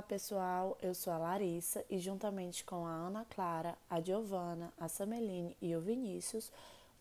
Olá 0.00 0.06
pessoal, 0.08 0.78
eu 0.80 0.94
sou 0.94 1.12
a 1.12 1.18
Larissa 1.18 1.84
e 1.90 1.98
juntamente 1.98 2.64
com 2.64 2.86
a 2.86 2.90
Ana 2.90 3.26
Clara, 3.28 3.76
a 3.88 4.00
Giovana, 4.00 4.72
a 4.80 4.88
Sameline 4.88 5.54
e 5.60 5.76
o 5.76 5.80
Vinícius, 5.82 6.50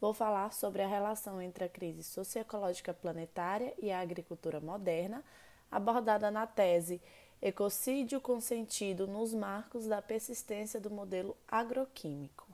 vou 0.02 0.14
falar 0.14 0.52
sobre 0.52 0.82
a 0.82 0.88
relação 0.88 1.41
entre 1.41 1.64
a 1.64 1.70
crise 1.70 2.04
socioecológica 2.04 2.93
planetária 2.93 3.73
e 3.82 3.89
a 3.89 4.02
agricultura 4.02 4.59
moderna, 4.59 5.23
abordada 5.71 6.30
na 6.30 6.46
tese 6.46 7.02
Ecocídio 7.41 8.20
consentido 8.20 9.07
nos 9.07 9.34
marcos 9.34 9.88
da 9.88 10.02
persistência 10.02 10.77
do 10.77 10.89
modelo 10.89 11.38
agroquímico. 11.47 12.50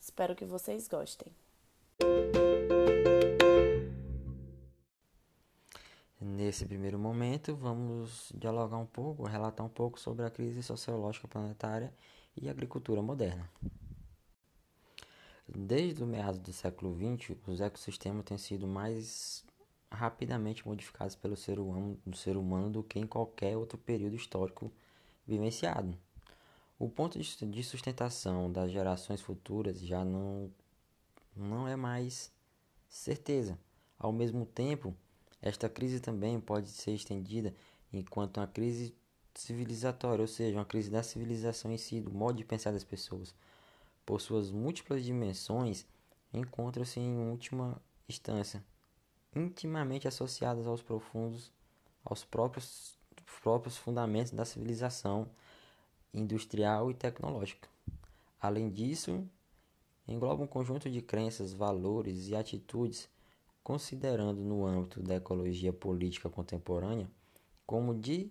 Espero 0.00 0.34
que 0.34 0.44
vocês 0.44 0.88
gostem. 0.88 1.32
Nesse 6.18 6.64
primeiro 6.64 6.98
momento, 6.98 7.54
vamos 7.54 8.32
dialogar 8.34 8.78
um 8.78 8.86
pouco, 8.86 9.24
relatar 9.24 9.66
um 9.66 9.68
pouco 9.68 10.00
sobre 10.00 10.24
a 10.24 10.30
crise 10.30 10.62
sociológica 10.62 11.28
planetária 11.28 11.92
e 12.34 12.48
a 12.48 12.52
agricultura 12.52 13.02
moderna. 13.02 13.46
Desde 15.46 16.02
o 16.02 16.06
meados 16.06 16.40
do 16.40 16.54
século 16.54 16.96
XX, 16.96 17.36
os 17.46 17.60
ecossistemas 17.60 18.24
têm 18.24 18.38
sido 18.38 18.66
mais 18.66 19.44
rapidamente 19.90 20.66
modificados 20.66 21.14
pelo 21.14 21.36
ser 21.36 21.58
humano, 21.58 21.98
do 22.04 22.16
ser 22.16 22.38
humano 22.38 22.70
do 22.70 22.82
que 22.82 22.98
em 22.98 23.06
qualquer 23.06 23.54
outro 23.56 23.76
período 23.76 24.16
histórico 24.16 24.72
vivenciado. 25.26 25.98
O 26.78 26.88
ponto 26.88 27.18
de 27.18 27.62
sustentação 27.62 28.50
das 28.50 28.70
gerações 28.70 29.20
futuras 29.20 29.80
já 29.80 30.02
não, 30.02 30.50
não 31.36 31.68
é 31.68 31.76
mais 31.76 32.32
certeza. 32.88 33.58
Ao 33.98 34.12
mesmo 34.12 34.44
tempo, 34.46 34.94
esta 35.46 35.68
crise 35.68 36.00
também 36.00 36.40
pode 36.40 36.68
ser 36.68 36.92
estendida 36.92 37.54
enquanto 37.92 38.38
uma 38.38 38.48
crise 38.48 38.92
civilizatória, 39.32 40.22
ou 40.22 40.26
seja, 40.26 40.58
uma 40.58 40.64
crise 40.64 40.90
da 40.90 41.02
civilização 41.02 41.70
em 41.70 41.78
si, 41.78 42.00
do 42.00 42.10
modo 42.10 42.36
de 42.36 42.44
pensar 42.44 42.72
das 42.72 42.82
pessoas. 42.82 43.32
Por 44.04 44.20
suas 44.20 44.50
múltiplas 44.50 45.04
dimensões, 45.04 45.86
encontram-se 46.32 46.98
em 46.98 47.16
última 47.30 47.80
instância 48.08 48.64
intimamente 49.34 50.08
associadas 50.08 50.66
aos 50.66 50.82
profundos, 50.82 51.52
aos 52.04 52.24
próprios, 52.24 52.98
próprios 53.42 53.76
fundamentos 53.76 54.32
da 54.32 54.44
civilização 54.44 55.28
industrial 56.12 56.90
e 56.90 56.94
tecnológica. 56.94 57.68
Além 58.40 58.70
disso, 58.70 59.24
engloba 60.08 60.42
um 60.42 60.46
conjunto 60.46 60.90
de 60.90 61.02
crenças, 61.02 61.52
valores 61.52 62.28
e 62.28 62.34
atitudes 62.34 63.08
considerando 63.66 64.44
no 64.44 64.64
âmbito 64.64 65.02
da 65.02 65.16
ecologia 65.16 65.72
política 65.72 66.30
contemporânea 66.30 67.10
como 67.66 67.92
de 67.92 68.30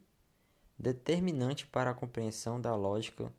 determinante 0.80 1.68
para 1.68 1.90
a 1.90 1.94
compreensão 1.94 2.62
da 2.62 2.74
lógica 2.74 3.30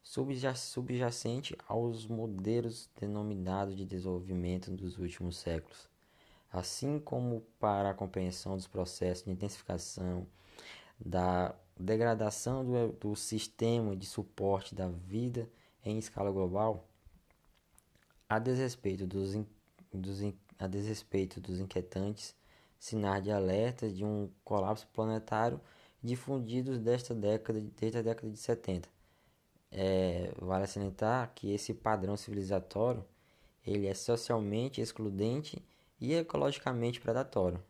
subjacente 0.00 1.56
aos 1.66 2.06
modelos 2.06 2.88
denominados 3.00 3.74
de 3.74 3.84
desenvolvimento 3.84 4.70
dos 4.70 4.96
últimos 4.96 5.36
séculos, 5.36 5.88
assim 6.52 7.00
como 7.00 7.40
para 7.58 7.90
a 7.90 7.94
compreensão 7.94 8.54
dos 8.54 8.68
processos 8.68 9.24
de 9.24 9.32
intensificação 9.32 10.28
da 11.04 11.52
degradação 11.76 12.64
do, 12.64 12.92
do 12.92 13.16
sistema 13.16 13.96
de 13.96 14.06
suporte 14.06 14.72
da 14.72 14.86
vida 14.86 15.50
em 15.84 15.98
escala 15.98 16.30
global, 16.30 16.88
a 18.28 18.38
desrespeito 18.38 19.04
dos, 19.04 19.36
dos 19.92 20.22
a 20.58 20.66
desrespeito 20.66 21.40
dos 21.40 21.60
inquietantes 21.60 22.34
sinais 22.78 23.22
de 23.22 23.30
alerta 23.30 23.88
de 23.88 24.04
um 24.04 24.30
colapso 24.44 24.86
planetário 24.88 25.60
difundidos 26.02 26.78
desta 26.78 27.14
década, 27.14 27.60
desde 27.80 27.98
a 27.98 28.02
década 28.02 28.30
de 28.30 28.38
70. 28.38 28.88
É, 29.72 30.32
vale 30.38 30.66
salientar 30.66 31.32
que 31.34 31.50
esse 31.52 31.74
padrão 31.74 32.16
civilizatório 32.16 33.04
ele 33.66 33.86
é 33.86 33.94
socialmente 33.94 34.80
excludente 34.80 35.64
e 35.98 36.12
ecologicamente 36.12 37.00
predatório. 37.00 37.62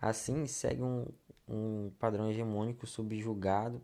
Assim, 0.00 0.46
segue 0.46 0.82
um, 0.82 1.06
um 1.48 1.90
padrão 1.98 2.28
hegemônico 2.28 2.86
subjugado, 2.86 3.80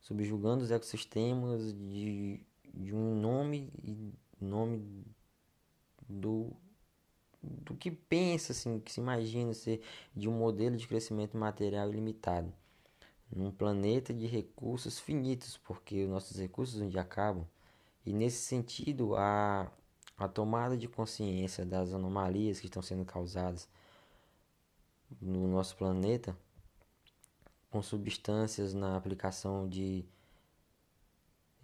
subjugando 0.00 0.64
os 0.64 0.70
ecossistemas 0.70 1.72
de, 1.72 2.40
de 2.74 2.94
um 2.94 3.14
nome 3.14 3.70
nome 4.42 5.06
do 6.08 6.52
do 7.42 7.74
que 7.74 7.90
pensa, 7.90 8.52
assim, 8.52 8.78
que 8.78 8.92
se 8.92 9.00
imagina 9.00 9.52
ser 9.52 9.82
de 10.14 10.28
um 10.28 10.32
modelo 10.32 10.76
de 10.76 10.86
crescimento 10.86 11.36
material 11.36 11.88
ilimitado, 11.90 12.52
num 13.34 13.50
planeta 13.50 14.14
de 14.14 14.26
recursos 14.26 14.98
finitos, 15.00 15.56
porque 15.58 16.04
os 16.04 16.10
nossos 16.10 16.38
recursos 16.38 16.80
um 16.80 16.88
dia 16.88 17.00
acabam. 17.00 17.46
E 18.06 18.12
nesse 18.12 18.44
sentido, 18.44 19.16
a, 19.16 19.70
a 20.16 20.28
tomada 20.28 20.76
de 20.76 20.86
consciência 20.88 21.64
das 21.64 21.92
anomalias 21.92 22.60
que 22.60 22.66
estão 22.66 22.82
sendo 22.82 23.04
causadas 23.04 23.68
no 25.20 25.48
nosso 25.48 25.76
planeta, 25.76 26.36
com 27.70 27.82
substâncias 27.82 28.74
na 28.74 28.96
aplicação 28.96 29.68
de, 29.68 30.04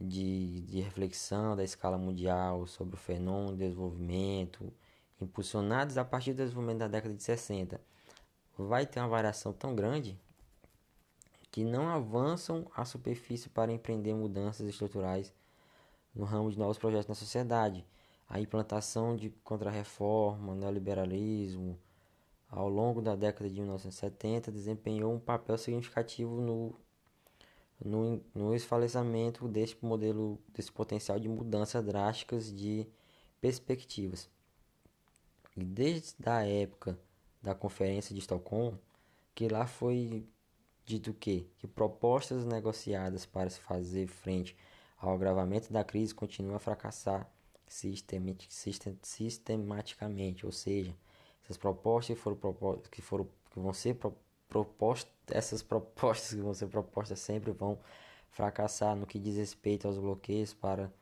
de, 0.00 0.62
de 0.62 0.80
reflexão 0.80 1.54
da 1.54 1.62
escala 1.62 1.98
mundial 1.98 2.66
sobre 2.66 2.94
o 2.94 2.98
fenômeno 2.98 3.56
desenvolvimento 3.56 4.72
impulsionados 5.20 5.98
a 5.98 6.04
partir 6.04 6.32
do 6.32 6.36
desenvolvimento 6.36 6.78
da 6.78 6.88
década 6.88 7.14
de 7.14 7.22
60, 7.22 7.80
vai 8.56 8.86
ter 8.86 9.00
uma 9.00 9.08
variação 9.08 9.52
tão 9.52 9.74
grande 9.74 10.18
que 11.50 11.64
não 11.64 11.88
avançam 11.88 12.70
a 12.74 12.84
superfície 12.84 13.48
para 13.48 13.72
empreender 13.72 14.14
mudanças 14.14 14.68
estruturais 14.68 15.32
no 16.14 16.24
ramo 16.24 16.50
de 16.50 16.58
novos 16.58 16.78
projetos 16.78 17.08
na 17.08 17.14
sociedade. 17.14 17.86
A 18.28 18.38
implantação 18.40 19.16
de 19.16 19.30
contra-reforma, 19.42 20.54
neoliberalismo, 20.54 21.78
ao 22.50 22.68
longo 22.68 23.00
da 23.00 23.14
década 23.14 23.48
de 23.48 23.60
1970, 23.60 24.52
desempenhou 24.52 25.12
um 25.14 25.20
papel 25.20 25.56
significativo 25.56 26.40
no, 26.40 26.74
no, 27.82 28.22
no 28.34 28.54
esfalecimento 28.54 29.48
desse 29.48 29.76
modelo, 29.82 30.38
desse 30.48 30.70
potencial 30.70 31.18
de 31.18 31.28
mudanças 31.28 31.84
drásticas 31.84 32.54
de 32.54 32.86
perspectivas. 33.40 34.28
Desde 35.64 36.28
a 36.28 36.46
época 36.46 36.98
da 37.42 37.54
conferência 37.54 38.14
de 38.14 38.20
Estocolmo, 38.20 38.78
que 39.34 39.48
lá 39.48 39.66
foi 39.66 40.26
dito 40.84 41.12
que, 41.12 41.50
que 41.58 41.66
propostas 41.66 42.44
negociadas 42.44 43.26
para 43.26 43.50
se 43.50 43.58
fazer 43.60 44.06
frente 44.06 44.56
ao 44.96 45.12
agravamento 45.14 45.72
da 45.72 45.82
crise 45.84 46.14
continuam 46.14 46.54
a 46.56 46.60
fracassar 46.60 47.28
sistematicamente, 47.66 50.46
ou 50.46 50.52
seja, 50.52 50.94
essas 51.44 51.56
propostas 51.56 52.16
foram 52.18 52.36
propostas, 52.36 52.88
que 52.88 53.02
foram 53.02 53.28
que 53.50 53.58
vão 53.58 53.74
ser 53.74 53.98
propostas, 54.48 55.12
essas 55.28 55.62
propostas 55.62 56.30
que 56.30 56.40
vão 56.40 56.54
ser 56.54 56.68
propostas 56.68 57.18
sempre 57.18 57.50
vão 57.52 57.78
fracassar 58.30 58.94
no 58.94 59.06
que 59.06 59.18
diz 59.18 59.36
respeito 59.36 59.88
aos 59.88 59.98
bloqueios 59.98 60.54
para 60.54 60.92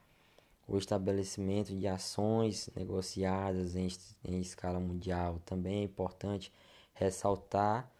o 0.66 0.77
estabelecimento 0.78 1.77
de 1.77 1.87
ações 1.87 2.69
negociadas 2.75 3.77
em, 3.77 3.88
em 4.25 4.41
escala 4.41 4.81
mundial. 4.81 5.41
Também 5.44 5.81
é 5.81 5.84
importante 5.84 6.53
ressaltar 6.94 7.91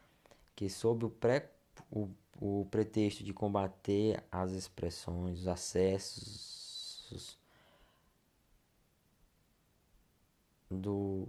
que, 0.55 0.69
sob 0.69 1.05
o, 1.05 1.11
pré, 1.11 1.51
o, 1.91 2.09
o 2.41 2.67
pretexto 2.71 3.23
de 3.23 3.33
combater 3.33 4.23
as 4.31 4.53
expressões, 4.53 5.41
os 5.41 5.49
acessos 5.49 7.39
do, 10.71 11.29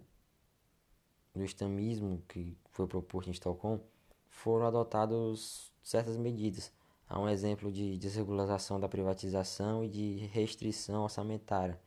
do 1.35 1.43
islamismo 1.43 2.23
que 2.27 2.57
foi 2.71 2.87
proposto 2.87 3.27
em 3.27 3.31
Estocolmo, 3.31 3.83
foram 4.29 4.65
adotadas 4.67 5.71
certas 5.83 6.17
medidas 6.17 6.71
Há 7.09 7.19
um 7.19 7.29
exemplo 7.29 7.71
de 7.71 7.97
desregulação 7.97 8.79
da 8.79 8.89
privatização 8.89 9.83
e 9.83 9.87
de 9.87 10.17
restrição 10.33 11.03
orçamentária, 11.03 11.79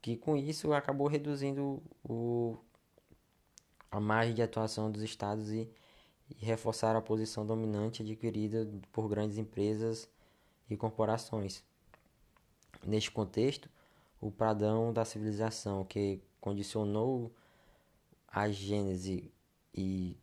que 0.00 0.16
com 0.16 0.36
isso 0.36 0.72
acabou 0.72 1.08
reduzindo 1.08 1.82
o, 2.04 2.56
a 3.90 3.98
margem 3.98 4.34
de 4.34 4.42
atuação 4.42 4.90
dos 4.90 5.02
estados 5.02 5.50
e, 5.50 5.68
e 6.30 6.44
reforçar 6.44 6.94
a 6.94 7.02
posição 7.02 7.44
dominante 7.44 8.02
adquirida 8.02 8.68
por 8.92 9.08
grandes 9.08 9.38
empresas 9.38 10.08
e 10.70 10.76
corporações. 10.76 11.64
Neste 12.84 13.10
contexto, 13.10 13.68
o 14.20 14.30
padrão 14.30 14.92
da 14.92 15.04
civilização 15.04 15.84
que 15.84 16.22
condicionou 16.40 17.34
a 18.28 18.50
gênese 18.50 19.32
e 19.74 20.16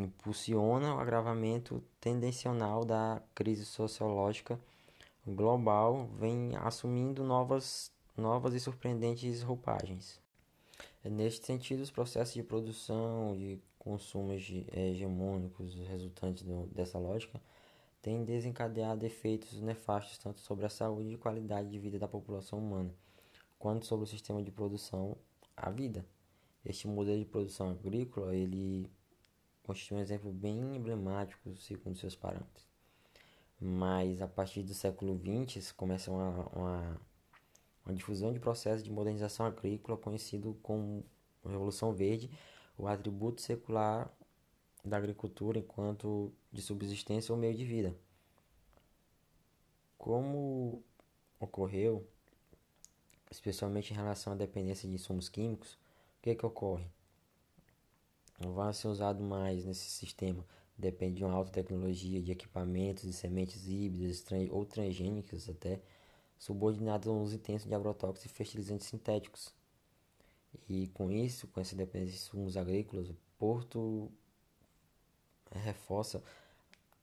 impulsiona 0.00 0.94
o 0.94 0.98
agravamento 0.98 1.82
tendencional 2.00 2.84
da 2.84 3.22
crise 3.34 3.64
sociológica 3.64 4.58
global, 5.26 6.08
vem 6.18 6.56
assumindo 6.56 7.22
novas, 7.22 7.92
novas 8.16 8.54
e 8.54 8.60
surpreendentes 8.60 9.42
roupagens. 9.42 10.20
Neste 11.04 11.46
sentido, 11.46 11.80
os 11.80 11.90
processos 11.90 12.34
de 12.34 12.42
produção 12.42 13.34
e 13.36 13.60
consumo 13.78 14.32
hegemônicos 14.72 15.74
resultantes 15.88 16.42
do, 16.42 16.66
dessa 16.66 16.98
lógica 16.98 17.40
tem 18.02 18.24
desencadeado 18.24 19.04
efeitos 19.04 19.60
nefastos 19.60 20.18
tanto 20.18 20.40
sobre 20.40 20.66
a 20.66 20.70
saúde 20.70 21.14
e 21.14 21.18
qualidade 21.18 21.68
de 21.70 21.78
vida 21.78 21.98
da 21.98 22.08
população 22.08 22.58
humana, 22.58 22.94
quanto 23.58 23.86
sobre 23.86 24.04
o 24.04 24.08
sistema 24.08 24.42
de 24.42 24.50
produção, 24.50 25.16
a 25.56 25.70
vida. 25.70 26.04
Este 26.64 26.86
modelo 26.86 27.18
de 27.18 27.24
produção 27.24 27.70
agrícola, 27.70 28.34
ele 28.34 28.90
constitui 29.70 29.98
um 29.98 30.00
exemplo 30.00 30.32
bem 30.32 30.74
emblemático 30.74 31.56
segundo 31.56 31.96
seus 31.96 32.16
parâmetros. 32.16 32.68
Mas 33.60 34.20
a 34.20 34.26
partir 34.26 34.64
do 34.64 34.74
século 34.74 35.16
XX 35.16 35.70
começa 35.70 36.10
uma, 36.10 36.48
uma, 36.48 37.00
uma 37.86 37.94
difusão 37.94 38.32
de 38.32 38.40
processos 38.40 38.82
de 38.82 38.90
modernização 38.90 39.46
agrícola 39.46 39.96
conhecido 39.96 40.58
como 40.60 41.04
Revolução 41.44 41.92
Verde, 41.92 42.28
o 42.76 42.88
atributo 42.88 43.40
secular 43.40 44.10
da 44.84 44.96
agricultura 44.96 45.58
enquanto 45.58 46.32
de 46.50 46.62
subsistência 46.62 47.32
ou 47.32 47.38
meio 47.38 47.54
de 47.54 47.64
vida. 47.64 47.94
Como 49.96 50.82
ocorreu, 51.38 52.04
especialmente 53.30 53.92
em 53.92 53.96
relação 53.96 54.32
à 54.32 54.36
dependência 54.36 54.88
de 54.88 54.96
insumos 54.96 55.28
químicos, 55.28 55.74
o 56.18 56.22
que, 56.22 56.30
é 56.30 56.34
que 56.34 56.44
ocorre? 56.44 56.86
Vai 58.40 58.72
ser 58.72 58.88
usado 58.88 59.22
mais 59.22 59.64
nesse 59.64 59.90
sistema 59.90 60.44
depende 60.80 61.16
de 61.16 61.24
uma 61.24 61.34
alta 61.34 61.52
tecnologia 61.52 62.22
de 62.22 62.32
equipamentos 62.32 63.04
e 63.04 63.12
sementes 63.12 63.68
híbridas 63.68 64.24
ou 64.50 64.64
transgênicas 64.64 65.48
até 65.48 65.80
subordinadas 66.38 67.06
a 67.06 67.10
um 67.10 67.22
uso 67.22 67.36
intenso 67.36 67.68
de 67.68 67.74
agrotóxicos 67.74 68.24
e 68.24 68.34
fertilizantes 68.34 68.86
sintéticos. 68.86 69.54
E 70.68 70.88
com 70.88 71.10
isso, 71.10 71.46
com 71.48 71.60
essa 71.60 71.76
dependência 71.76 72.16
de 72.16 72.20
insumos 72.22 72.56
agrícolas, 72.56 73.10
o 73.10 73.16
Porto 73.38 74.10
reforça 75.50 76.22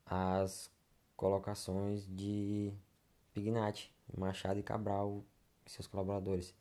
as 0.06 0.69
colocações 1.16 2.06
de 2.07 2.74
Pignatti, 3.34 3.92
Machado 4.18 4.60
e 4.60 4.63
Cabral 4.63 5.24
e 5.66 5.69
seus 5.69 5.88
colaboradores. 5.88 6.54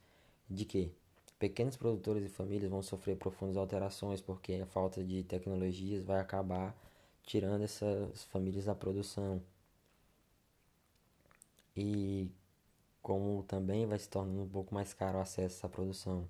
De 0.49 0.64
que 0.64 0.93
pequenos 1.38 1.76
produtores 1.76 2.24
e 2.24 2.28
famílias 2.28 2.70
vão 2.70 2.82
sofrer 2.82 3.16
profundas 3.16 3.56
alterações 3.56 4.20
porque 4.20 4.54
a 4.54 4.66
falta 4.66 5.04
de 5.04 5.22
tecnologias 5.24 6.02
vai 6.04 6.20
acabar 6.20 6.74
tirando 7.24 7.62
essas 7.62 8.24
famílias 8.24 8.66
da 8.66 8.74
produção. 8.74 9.42
E 11.76 12.30
como 13.02 13.42
também 13.44 13.86
vai 13.86 13.98
se 13.98 14.08
tornando 14.08 14.42
um 14.42 14.48
pouco 14.48 14.74
mais 14.74 14.94
caro 14.94 15.18
o 15.18 15.20
acesso 15.20 15.66
à 15.66 15.68
produção. 15.68 16.28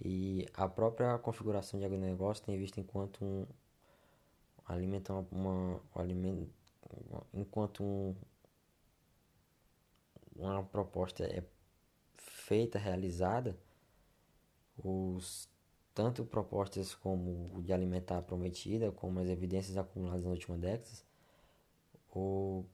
E 0.00 0.46
a 0.54 0.68
própria 0.68 1.18
configuração 1.18 1.78
de 1.78 1.86
agronegócio 1.86 2.44
tem 2.44 2.58
visto 2.58 2.78
enquanto 2.80 3.24
um 3.24 3.46
alimento 4.66 5.12
uma, 5.30 5.80
um 5.94 6.00
alimento 6.00 6.50
enquanto 7.32 7.82
um, 7.82 8.14
uma 10.36 10.62
proposta 10.64 11.24
é 11.24 11.42
feita, 12.16 12.78
realizada, 12.78 13.56
os 14.78 15.48
tanto 15.94 16.24
propostas 16.24 16.94
como 16.94 17.62
de 17.62 17.72
alimentar 17.72 18.20
prometida, 18.22 18.90
como 18.90 19.20
as 19.20 19.28
evidências 19.28 19.76
acumuladas 19.76 20.24
nas 20.24 20.32
últimas 20.32 20.60
décadas, 20.60 21.04
o 22.10 22.64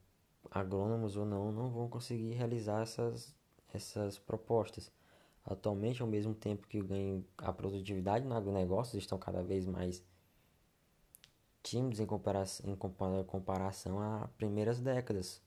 agrônomos 0.49 1.15
ou 1.15 1.25
não 1.25 1.51
não 1.51 1.69
vão 1.69 1.87
conseguir 1.87 2.33
realizar 2.33 2.81
essas, 2.81 3.35
essas 3.73 4.17
propostas. 4.17 4.91
Atualmente, 5.45 6.01
ao 6.01 6.07
mesmo 6.07 6.33
tempo 6.33 6.67
que 6.67 6.79
o 6.79 6.85
ganho, 6.85 7.25
a 7.37 7.51
produtividade 7.53 8.25
no 8.25 8.35
agronegócio 8.35 8.97
estão 8.97 9.17
cada 9.17 9.41
vez 9.41 9.65
mais 9.65 10.03
tímidos 11.63 11.99
em 11.99 12.05
comparação, 12.05 12.71
em 12.71 12.75
comparação 13.25 13.99
a 13.99 14.27
primeiras 14.37 14.79
décadas. 14.79 15.41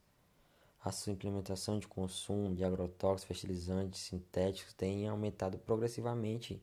A 0.84 0.92
sua 0.92 1.14
implementação 1.14 1.78
de 1.78 1.88
consumo 1.88 2.54
de 2.54 2.62
agrotóxicos, 2.62 3.24
fertilizantes 3.24 4.02
sintéticos 4.02 4.74
tem 4.74 5.08
aumentado 5.08 5.56
progressivamente, 5.56 6.62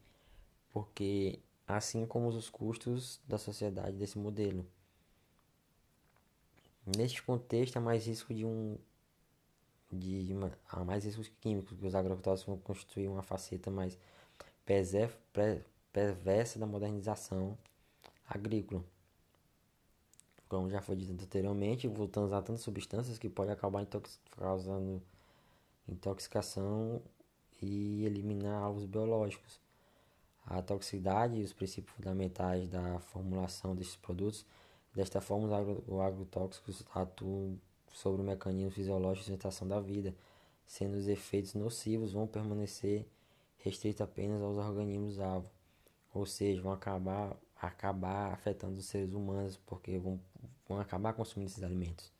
porque 0.70 1.40
assim 1.68 2.06
como 2.06 2.28
os 2.28 2.48
custos 2.48 3.20
da 3.28 3.40
sociedade 3.40 3.98
desse 3.98 4.20
modelo. 4.20 4.64
Neste 6.86 7.24
contexto, 7.24 7.78
há 7.78 7.80
mais 7.82 8.06
risco 8.06 8.32
de 8.32 8.46
um 8.46 8.78
de 9.92 10.32
uma, 10.34 10.52
há 10.70 10.84
mais 10.84 11.04
riscos 11.04 11.28
químicos 11.42 11.78
que 11.78 11.86
os 11.86 11.96
agrotóxicos 11.96 12.54
vão 12.54 12.64
constituir 12.64 13.08
uma 13.08 13.24
faceta 13.24 13.72
mais 13.72 13.98
perversa 15.92 16.60
da 16.60 16.68
modernização 16.68 17.58
agrícola. 18.30 18.84
Como 20.51 20.69
já 20.69 20.81
foi 20.81 20.98
dito 20.98 21.13
anteriormente, 21.13 21.88
voltando 21.88 22.36
a 22.36 22.42
tantas 22.42 22.59
substâncias 22.59 23.18
que 23.18 23.30
pode 23.30 23.51
acabar 23.51 23.81
intox 23.81 24.19
causando 24.38 25.01
intoxicação 25.88 27.01
e 27.62 28.03
eliminar 28.03 28.62
alvos 28.62 28.86
biológicos. 28.86 29.62
A 30.45 30.62
toxicidade 30.62 31.38
e 31.38 31.44
os 31.45 31.53
princípios 31.53 31.95
fundamentais 31.95 32.68
da 32.68 33.00
formulação 33.00 33.74
desses 33.74 33.95
produtos, 33.95 34.45
desta 34.94 35.21
forma, 35.21 35.45
os 35.48 35.53
agro 35.53 36.01
agrotóxicos 36.01 36.83
atuam 36.94 37.57
sobre 37.94 38.21
o 38.21 38.25
mecanismo 38.25 38.71
fisiológico 38.71 39.19
de 39.19 39.31
sustentação 39.31 39.65
da 39.65 39.80
vida, 39.80 40.13
sendo 40.65 40.98
os 40.98 41.07
efeitos 41.07 41.53
nocivos 41.53 42.12
vão 42.12 42.27
permanecer 42.27 43.07
restritos 43.59 44.01
apenas 44.01 44.42
aos 44.42 44.57
organismos-alvo, 44.57 45.50
ou 46.13 46.25
seja, 46.25 46.62
vão 46.62 46.74
acabar, 46.74 47.38
acabar 47.68 48.34
afetando 48.34 48.80
os 48.80 48.86
seres 48.86 49.13
humanos 49.13 49.58
porque 49.66 49.98
vão, 50.00 50.19
vão 50.68 50.80
acabar 50.80 51.13
consumindo 51.13 51.52
esses 51.52 51.63
alimentos. 51.63 52.12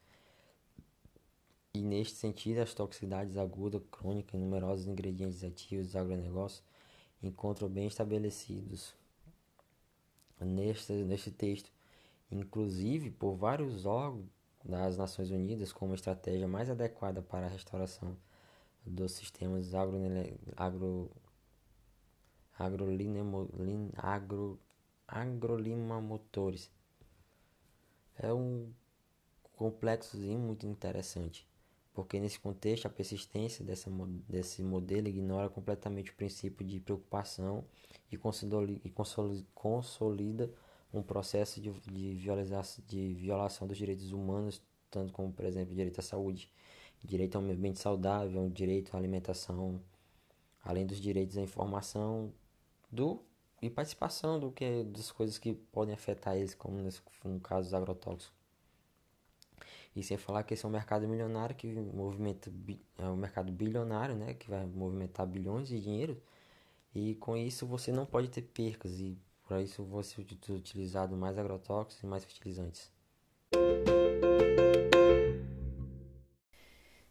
E 1.74 1.82
neste 1.82 2.18
sentido, 2.18 2.60
as 2.60 2.74
toxicidades 2.74 3.38
agudas, 3.38 3.82
crônicas 3.90 4.34
e 4.34 4.38
numerosos 4.38 4.88
ingredientes 4.88 5.44
ativos 5.44 5.88
dos 5.88 5.96
agronegócios 5.96 6.64
encontram 7.24 7.70
bem 7.70 7.88
estabelecidos 7.88 8.94
neste, 10.40 10.92
neste 10.92 11.32
texto, 11.32 11.72
inclusive 12.30 13.10
por 13.12 13.36
vários 13.36 13.86
órgãos 13.86 14.26
das 14.64 14.98
Nações 14.98 15.32
Unidas 15.32 15.72
como 15.72 15.96
estratégia 15.96 16.48
mais 16.48 16.70
adequada 16.70 17.22
para 17.22 17.46
a 17.46 17.50
restauração 17.50 18.16
dos 18.86 19.14
sistemas 19.14 19.74
agro, 19.74 19.98
agro, 20.58 21.12
agro, 24.02 24.60
agrolimamotores. 25.12 26.72
É 28.18 28.34
um 28.34 28.72
complexozinho 29.56 30.40
muito 30.40 30.66
interessante, 30.66 31.46
porque 31.94 32.20
nesse 32.20 32.40
contexto 32.40 32.86
a 32.86 32.90
persistência 32.90 33.64
dessa, 33.64 33.92
desse 34.28 34.64
modelo 34.64 35.08
ignora 35.08 35.50
completamente 35.50 36.12
o 36.12 36.16
princípio 36.16 36.66
de 36.66 36.80
preocupação 36.80 37.66
e 38.12 38.18
consolida, 38.18 38.82
e 38.84 38.90
consolida 39.54 40.52
um 40.94 41.04
processo 41.04 41.62
de, 41.62 41.72
de, 41.72 42.16
violação, 42.16 42.84
de 42.88 43.14
violação 43.14 43.68
dos 43.68 43.78
direitos 43.78 44.12
humanos, 44.12 44.62
tanto 44.90 45.14
como, 45.14 45.32
por 45.32 45.46
exemplo, 45.46 45.76
direito 45.76 46.00
à 46.00 46.04
saúde, 46.04 46.50
direito 47.04 47.38
a 47.38 47.40
um 47.40 47.52
ambiente 47.52 47.80
saudável, 47.80 48.50
direito 48.50 48.96
à 48.96 48.98
alimentação, 48.98 49.82
além 50.64 50.86
dos 50.86 51.00
direitos 51.00 51.38
à 51.38 51.42
informação 51.42 52.34
do 52.92 53.24
e 53.62 53.70
participação 53.70 54.40
do 54.40 54.52
que 54.52 54.84
das 54.86 55.12
coisas 55.12 55.38
que 55.38 55.54
podem 55.54 55.94
afetar 55.94 56.36
eles, 56.36 56.56
como 56.56 56.82
nesse, 56.82 57.02
no 57.24 57.40
caso 57.40 57.64
dos 57.64 57.74
agrotóxicos. 57.74 58.34
E 59.96 60.02
sem 60.02 60.18
falar 60.18 60.44
que 60.44 60.54
esse 60.54 60.66
é 60.66 60.68
um 60.68 60.72
mercado 60.72 61.08
milionário 61.08 61.56
que 61.56 61.68
movimenta 61.68 62.52
é 62.98 63.06
um 63.06 63.18
mercado 63.18 63.52
bilionário, 63.52 64.16
né, 64.16 64.34
que 64.34 64.50
vai 64.50 64.66
movimentar 64.66 65.28
bilhões 65.28 65.68
de 65.68 65.80
dinheiro. 65.82 66.22
E 66.96 67.16
com 67.16 67.38
isso 67.38 67.68
você 67.68 67.92
não 67.92 68.06
pode 68.06 68.30
ter 68.30 68.42
percas 68.42 69.00
e 69.00 69.18
para 69.52 69.62
isso, 69.62 69.84
vou 69.84 70.02
ser 70.02 70.26
utilizado 70.48 71.18
mais 71.18 71.38
agrotóxicos 71.38 72.02
e 72.02 72.06
mais 72.06 72.24
fertilizantes. 72.24 72.90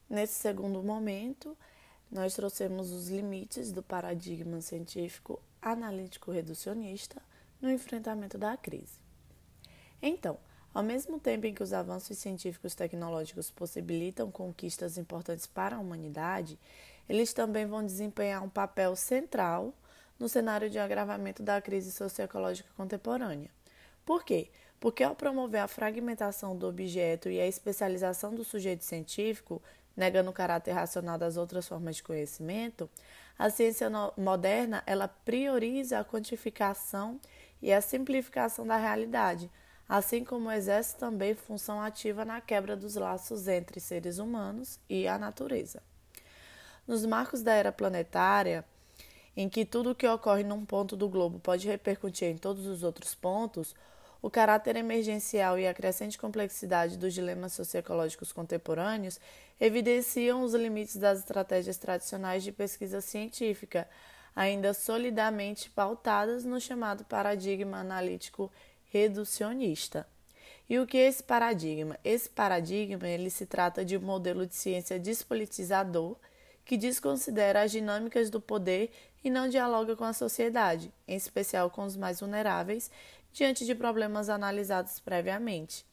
Nesse 0.08 0.40
segundo 0.40 0.82
momento, 0.82 1.54
nós 2.10 2.32
trouxemos 2.32 2.92
os 2.92 3.10
limites 3.10 3.70
do 3.70 3.82
paradigma 3.82 4.62
científico 4.62 5.38
analítico 5.62 6.30
reducionista 6.30 7.20
no 7.60 7.70
enfrentamento 7.70 8.38
da 8.38 8.56
crise. 8.56 8.98
Então, 10.02 10.38
ao 10.72 10.82
mesmo 10.82 11.18
tempo 11.18 11.46
em 11.46 11.54
que 11.54 11.62
os 11.62 11.72
avanços 11.72 12.16
científicos 12.18 12.74
tecnológicos 12.74 13.50
possibilitam 13.50 14.30
conquistas 14.30 14.96
importantes 14.96 15.46
para 15.46 15.76
a 15.76 15.80
humanidade, 15.80 16.58
eles 17.08 17.32
também 17.32 17.66
vão 17.66 17.84
desempenhar 17.84 18.42
um 18.42 18.48
papel 18.48 18.94
central 18.94 19.74
no 20.18 20.28
cenário 20.28 20.70
de 20.70 20.78
agravamento 20.78 21.42
da 21.42 21.60
crise 21.60 21.90
socioecológica 21.90 22.68
contemporânea. 22.76 23.50
Por 24.04 24.24
quê? 24.24 24.48
Porque 24.78 25.02
ao 25.02 25.14
promover 25.14 25.60
a 25.60 25.68
fragmentação 25.68 26.56
do 26.56 26.68
objeto 26.68 27.28
e 27.28 27.40
a 27.40 27.46
especialização 27.46 28.34
do 28.34 28.44
sujeito 28.44 28.84
científico, 28.84 29.60
negando 30.00 30.30
o 30.30 30.32
caráter 30.32 30.72
racional 30.72 31.18
das 31.18 31.36
outras 31.36 31.68
formas 31.68 31.96
de 31.96 32.02
conhecimento, 32.02 32.88
a 33.38 33.50
ciência 33.50 33.90
moderna 34.16 34.82
ela 34.86 35.06
prioriza 35.06 35.98
a 35.98 36.04
quantificação 36.04 37.20
e 37.60 37.70
a 37.70 37.82
simplificação 37.82 38.66
da 38.66 38.78
realidade, 38.78 39.50
assim 39.86 40.24
como 40.24 40.50
exerce 40.50 40.96
também 40.96 41.34
função 41.34 41.82
ativa 41.82 42.24
na 42.24 42.40
quebra 42.40 42.74
dos 42.74 42.94
laços 42.94 43.46
entre 43.46 43.78
seres 43.78 44.18
humanos 44.18 44.80
e 44.88 45.06
a 45.06 45.18
natureza. 45.18 45.82
Nos 46.88 47.04
marcos 47.04 47.42
da 47.42 47.52
era 47.52 47.70
planetária, 47.70 48.64
em 49.36 49.50
que 49.50 49.66
tudo 49.66 49.90
o 49.90 49.94
que 49.94 50.08
ocorre 50.08 50.42
num 50.42 50.64
ponto 50.64 50.96
do 50.96 51.10
globo 51.10 51.38
pode 51.38 51.68
repercutir 51.68 52.28
em 52.28 52.38
todos 52.38 52.66
os 52.66 52.82
outros 52.82 53.14
pontos, 53.14 53.74
o 54.22 54.30
caráter 54.30 54.76
emergencial 54.76 55.58
e 55.58 55.66
a 55.66 55.74
crescente 55.74 56.18
complexidade 56.18 56.96
dos 56.96 57.14
dilemas 57.14 57.52
socioecológicos 57.52 58.32
contemporâneos 58.32 59.18
evidenciam 59.60 60.42
os 60.42 60.54
limites 60.54 60.96
das 60.96 61.20
estratégias 61.20 61.76
tradicionais 61.76 62.42
de 62.42 62.52
pesquisa 62.52 63.00
científica, 63.00 63.88
ainda 64.34 64.74
solidamente 64.74 65.70
pautadas 65.70 66.44
no 66.44 66.60
chamado 66.60 67.04
paradigma 67.04 67.78
analítico 67.78 68.50
reducionista. 68.90 70.06
E 70.68 70.78
o 70.78 70.86
que 70.86 70.98
é 70.98 71.08
esse 71.08 71.22
paradigma? 71.22 71.98
Esse 72.04 72.28
paradigma 72.28 73.08
ele 73.08 73.28
se 73.28 73.44
trata 73.44 73.84
de 73.84 73.96
um 73.96 74.00
modelo 74.00 74.46
de 74.46 74.54
ciência 74.54 74.98
despolitizador 74.98 76.16
que 76.64 76.76
desconsidera 76.76 77.62
as 77.62 77.72
dinâmicas 77.72 78.30
do 78.30 78.40
poder 78.40 78.92
e 79.24 79.28
não 79.28 79.48
dialoga 79.48 79.96
com 79.96 80.04
a 80.04 80.12
sociedade, 80.12 80.92
em 81.08 81.16
especial 81.16 81.70
com 81.70 81.84
os 81.84 81.96
mais 81.96 82.20
vulneráveis, 82.20 82.90
diante 83.32 83.64
de 83.64 83.74
problemas 83.74 84.28
analisados 84.28 85.00
previamente. 85.00 85.86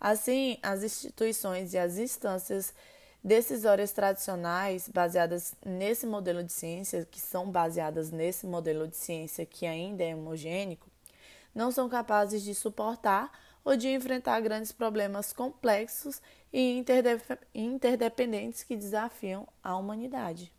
Assim, 0.00 0.58
as 0.62 0.82
instituições 0.82 1.74
e 1.74 1.78
as 1.78 1.98
instâncias 1.98 2.74
decisórias 3.22 3.92
tradicionais 3.92 4.88
baseadas 4.88 5.54
nesse 5.64 6.06
modelo 6.06 6.42
de 6.44 6.52
ciência, 6.52 7.06
que 7.10 7.20
são 7.20 7.50
baseadas 7.50 8.10
nesse 8.10 8.46
modelo 8.46 8.86
de 8.86 8.96
ciência 8.96 9.44
que 9.44 9.66
ainda 9.66 10.04
é 10.04 10.14
homogênico, 10.14 10.88
não 11.54 11.70
são 11.70 11.88
capazes 11.88 12.42
de 12.42 12.54
suportar 12.54 13.30
ou 13.64 13.76
de 13.76 13.88
enfrentar 13.88 14.40
grandes 14.40 14.70
problemas 14.72 15.32
complexos 15.32 16.22
e 16.52 16.82
interdependentes 17.54 18.62
que 18.62 18.76
desafiam 18.76 19.46
a 19.62 19.76
humanidade. 19.76 20.52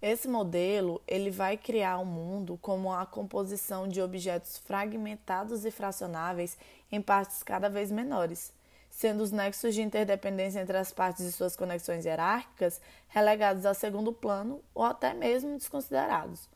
Esse 0.00 0.28
modelo 0.28 1.02
ele 1.08 1.28
vai 1.28 1.56
criar 1.56 1.98
um 1.98 2.04
mundo 2.04 2.56
como 2.62 2.92
a 2.92 3.04
composição 3.04 3.88
de 3.88 4.00
objetos 4.00 4.56
fragmentados 4.58 5.64
e 5.64 5.72
fracionáveis 5.72 6.56
em 6.90 7.02
partes 7.02 7.42
cada 7.42 7.68
vez 7.68 7.90
menores, 7.90 8.52
sendo 8.88 9.24
os 9.24 9.32
nexos 9.32 9.74
de 9.74 9.82
interdependência 9.82 10.60
entre 10.60 10.76
as 10.76 10.92
partes 10.92 11.24
e 11.24 11.32
suas 11.32 11.56
conexões 11.56 12.04
hierárquicas 12.04 12.80
relegados 13.08 13.66
a 13.66 13.74
segundo 13.74 14.12
plano 14.12 14.62
ou 14.72 14.84
até 14.84 15.12
mesmo 15.12 15.58
desconsiderados. 15.58 16.48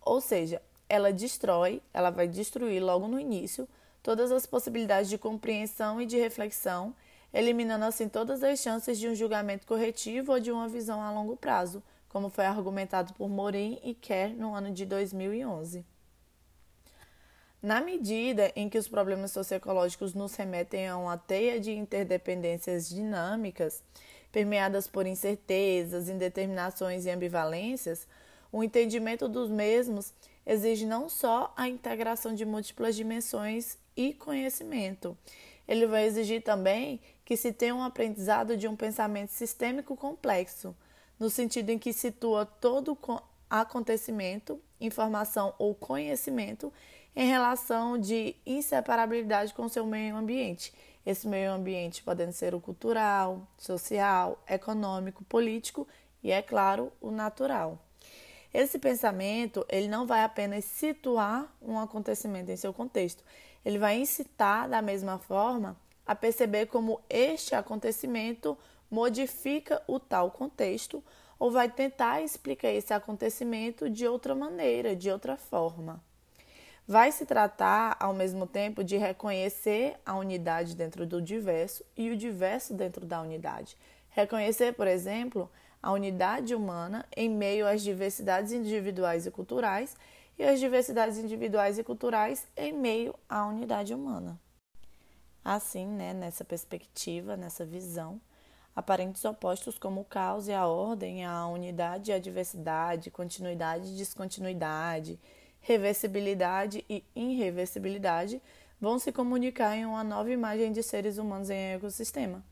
Ou 0.00 0.20
seja, 0.20 0.60
ela 0.88 1.12
destrói, 1.12 1.80
ela 1.94 2.10
vai 2.10 2.26
destruir 2.26 2.82
logo 2.82 3.06
no 3.06 3.20
início 3.20 3.68
todas 4.02 4.32
as 4.32 4.46
possibilidades 4.46 5.08
de 5.08 5.16
compreensão 5.16 6.00
e 6.00 6.06
de 6.06 6.18
reflexão, 6.18 6.92
eliminando 7.32 7.84
assim 7.84 8.08
todas 8.08 8.42
as 8.42 8.58
chances 8.58 8.98
de 8.98 9.08
um 9.08 9.14
julgamento 9.14 9.64
corretivo 9.64 10.32
ou 10.32 10.40
de 10.40 10.50
uma 10.50 10.66
visão 10.66 11.00
a 11.00 11.12
longo 11.12 11.36
prazo 11.36 11.80
como 12.10 12.28
foi 12.28 12.44
argumentado 12.44 13.14
por 13.14 13.28
Morin 13.28 13.78
e 13.82 13.94
Kerr 13.94 14.34
no 14.36 14.54
ano 14.54 14.72
de 14.72 14.84
2011. 14.84 15.86
Na 17.62 17.80
medida 17.80 18.52
em 18.56 18.68
que 18.68 18.76
os 18.76 18.88
problemas 18.88 19.30
socioecológicos 19.30 20.12
nos 20.12 20.34
remetem 20.34 20.88
a 20.88 20.96
uma 20.96 21.16
teia 21.16 21.60
de 21.60 21.72
interdependências 21.72 22.88
dinâmicas, 22.88 23.82
permeadas 24.32 24.86
por 24.88 25.06
incertezas, 25.06 26.08
indeterminações 26.08 27.06
e 27.06 27.10
ambivalências, 27.10 28.08
o 28.50 28.64
entendimento 28.64 29.28
dos 29.28 29.48
mesmos 29.48 30.12
exige 30.44 30.86
não 30.86 31.08
só 31.08 31.52
a 31.56 31.68
integração 31.68 32.34
de 32.34 32.44
múltiplas 32.44 32.96
dimensões 32.96 33.78
e 33.96 34.12
conhecimento, 34.14 35.16
ele 35.68 35.86
vai 35.86 36.04
exigir 36.06 36.42
também 36.42 37.00
que 37.24 37.36
se 37.36 37.52
tenha 37.52 37.74
um 37.74 37.84
aprendizado 37.84 38.56
de 38.56 38.66
um 38.66 38.74
pensamento 38.74 39.30
sistêmico 39.30 39.96
complexo 39.96 40.74
no 41.20 41.28
sentido 41.28 41.68
em 41.68 41.78
que 41.78 41.92
situa 41.92 42.46
todo 42.46 42.98
acontecimento, 43.48 44.58
informação 44.80 45.54
ou 45.58 45.74
conhecimento 45.74 46.72
em 47.14 47.28
relação 47.28 47.98
de 47.98 48.34
inseparabilidade 48.46 49.52
com 49.52 49.68
seu 49.68 49.84
meio 49.84 50.16
ambiente. 50.16 50.72
Esse 51.04 51.28
meio 51.28 51.52
ambiente 51.52 52.02
podendo 52.02 52.32
ser 52.32 52.54
o 52.54 52.60
cultural, 52.60 53.46
social, 53.58 54.42
econômico, 54.48 55.22
político 55.24 55.86
e, 56.22 56.30
é 56.32 56.40
claro, 56.40 56.90
o 57.00 57.10
natural. 57.10 57.78
Esse 58.52 58.78
pensamento, 58.78 59.64
ele 59.68 59.88
não 59.88 60.06
vai 60.06 60.24
apenas 60.24 60.64
situar 60.64 61.54
um 61.60 61.78
acontecimento 61.78 62.50
em 62.50 62.56
seu 62.56 62.72
contexto, 62.72 63.22
ele 63.64 63.78
vai 63.78 63.98
incitar 63.98 64.68
da 64.68 64.80
mesma 64.80 65.18
forma 65.18 65.76
a 66.06 66.14
perceber 66.14 66.66
como 66.66 67.00
este 67.08 67.54
acontecimento 67.54 68.56
modifica 68.90 69.82
o 69.86 70.00
tal 70.00 70.30
contexto 70.30 71.02
ou 71.38 71.50
vai 71.50 71.70
tentar 71.70 72.20
explicar 72.20 72.68
esse 72.68 72.92
acontecimento 72.92 73.88
de 73.88 74.06
outra 74.06 74.34
maneira, 74.34 74.94
de 74.94 75.10
outra 75.10 75.36
forma. 75.36 76.02
Vai 76.86 77.12
se 77.12 77.24
tratar, 77.24 77.96
ao 78.00 78.12
mesmo 78.12 78.46
tempo, 78.46 78.82
de 78.82 78.96
reconhecer 78.96 79.96
a 80.04 80.16
unidade 80.16 80.74
dentro 80.74 81.06
do 81.06 81.22
diverso 81.22 81.84
e 81.96 82.10
o 82.10 82.16
diverso 82.16 82.74
dentro 82.74 83.06
da 83.06 83.22
unidade. 83.22 83.76
Reconhecer, 84.10 84.74
por 84.74 84.88
exemplo, 84.88 85.48
a 85.82 85.92
unidade 85.92 86.54
humana 86.54 87.06
em 87.16 87.30
meio 87.30 87.66
às 87.66 87.82
diversidades 87.82 88.52
individuais 88.52 89.24
e 89.24 89.30
culturais 89.30 89.96
e 90.38 90.42
as 90.42 90.58
diversidades 90.58 91.16
individuais 91.16 91.78
e 91.78 91.84
culturais 91.84 92.46
em 92.56 92.72
meio 92.72 93.14
à 93.28 93.46
unidade 93.46 93.94
humana. 93.94 94.38
Assim, 95.44 95.86
né, 95.86 96.12
nessa 96.12 96.44
perspectiva, 96.44 97.36
nessa 97.36 97.64
visão, 97.64 98.20
aparentes 98.74 99.24
opostos 99.24 99.78
como 99.78 100.00
o 100.00 100.04
caos 100.04 100.48
e 100.48 100.52
a 100.52 100.66
ordem, 100.66 101.24
a 101.24 101.46
unidade 101.46 102.10
e 102.10 102.14
a 102.14 102.18
diversidade, 102.18 103.10
continuidade 103.10 103.88
e 103.88 103.96
descontinuidade, 103.96 105.18
reversibilidade 105.60 106.84
e 106.88 107.04
irreversibilidade, 107.14 108.40
vão 108.80 108.98
se 108.98 109.12
comunicar 109.12 109.76
em 109.76 109.84
uma 109.84 110.02
nova 110.02 110.30
imagem 110.30 110.72
de 110.72 110.82
seres 110.82 111.18
humanos 111.18 111.50
em 111.50 111.74
ecossistema, 111.74 112.42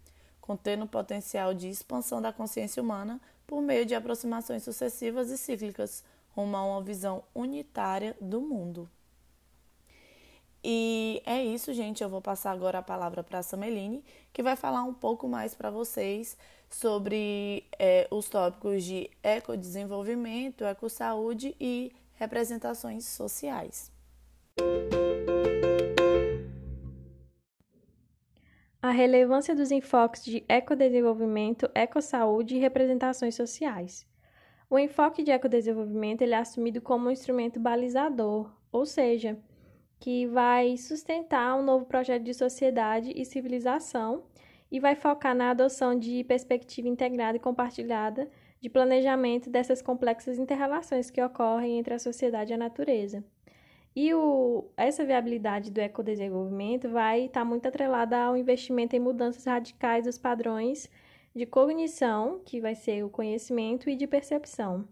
contendo 0.41 0.87
potencial 0.87 1.55
de 1.55 1.69
expansão 1.69 2.21
da 2.21 2.33
consciência 2.33 2.83
humana 2.83 3.21
por 3.47 3.63
meio 3.63 3.87
de 3.87 3.95
aproximações 3.95 4.63
sucessivas 4.63 5.31
e 5.31 5.39
cíclicas 5.39 6.05
rumo 6.37 6.57
a 6.57 6.65
uma 6.65 6.83
visão 6.83 7.25
unitária 7.35 8.17
do 8.21 8.41
mundo. 8.41 8.89
E 10.63 11.23
é 11.25 11.43
isso, 11.45 11.73
gente. 11.73 12.03
Eu 12.03 12.09
vou 12.09 12.21
passar 12.21 12.51
agora 12.53 12.79
a 12.79 12.83
palavra 12.83 13.23
para 13.23 13.39
a 13.39 13.43
Sameline, 13.43 14.05
que 14.33 14.43
vai 14.43 14.57
falar 14.57 14.83
um 14.83 14.95
pouco 14.95 15.29
mais 15.29 15.55
para 15.55 15.71
vocês 15.71 16.37
sobre 16.69 17.65
é, 17.79 18.07
os 18.11 18.29
tópicos 18.29 18.85
de 18.85 19.11
ecodesenvolvimento, 19.23 20.65
ecossaúde 20.65 21.57
e 21.61 21.93
representações 22.15 23.07
sociais. 23.07 23.91
A 28.81 28.91
relevância 28.91 29.55
dos 29.55 29.71
enfoques 29.71 30.25
de 30.25 30.45
ecodesenvolvimento, 30.49 31.69
ecossaúde 31.75 32.57
e 32.57 32.59
representações 32.59 33.35
sociais. 33.35 34.07
O 34.71 34.79
enfoque 34.79 35.23
de 35.23 35.31
ecodesenvolvimento 35.31 36.23
ele 36.23 36.35
é 36.35 36.39
assumido 36.39 36.81
como 36.81 37.09
um 37.09 37.11
instrumento 37.11 37.59
balizador, 37.59 38.53
ou 38.71 38.85
seja, 38.85 39.39
que 39.99 40.27
vai 40.27 40.77
sustentar 40.77 41.57
um 41.57 41.63
novo 41.63 41.85
projeto 41.85 42.23
de 42.23 42.35
sociedade 42.35 43.13
e 43.15 43.25
civilização 43.25 44.25
e 44.71 44.79
vai 44.79 44.95
focar 44.95 45.35
na 45.35 45.51
adoção 45.51 45.99
de 45.99 46.23
perspectiva 46.25 46.89
integrada 46.89 47.37
e 47.37 47.41
compartilhada 47.41 48.29
de 48.61 48.69
planejamento 48.69 49.49
dessas 49.49 49.81
complexas 49.81 50.39
interrelações 50.39 51.11
que 51.11 51.23
ocorrem 51.23 51.79
entre 51.79 51.95
a 51.95 51.99
sociedade 51.99 52.53
e 52.53 52.55
a 52.55 52.59
natureza. 52.59 53.25
E 53.95 54.15
o, 54.15 54.71
essa 54.77 55.05
viabilidade 55.05 55.71
do 55.71 55.81
ecodesenvolvimento 55.81 56.89
vai 56.89 57.27
estar 57.27 57.45
muito 57.45 57.67
atrelada 57.67 58.17
ao 58.19 58.37
investimento 58.37 58.95
em 58.95 59.01
mudanças 59.01 59.45
radicais 59.45 60.05
dos 60.05 60.19
padrões 60.19 60.89
de 61.35 61.47
cognição, 61.47 62.41
que 62.45 62.61
vai 62.61 62.75
ser 62.75 63.05
o 63.05 63.11
conhecimento, 63.11 63.89
e 63.89 63.97
de 63.97 64.07
percepção. 64.07 64.87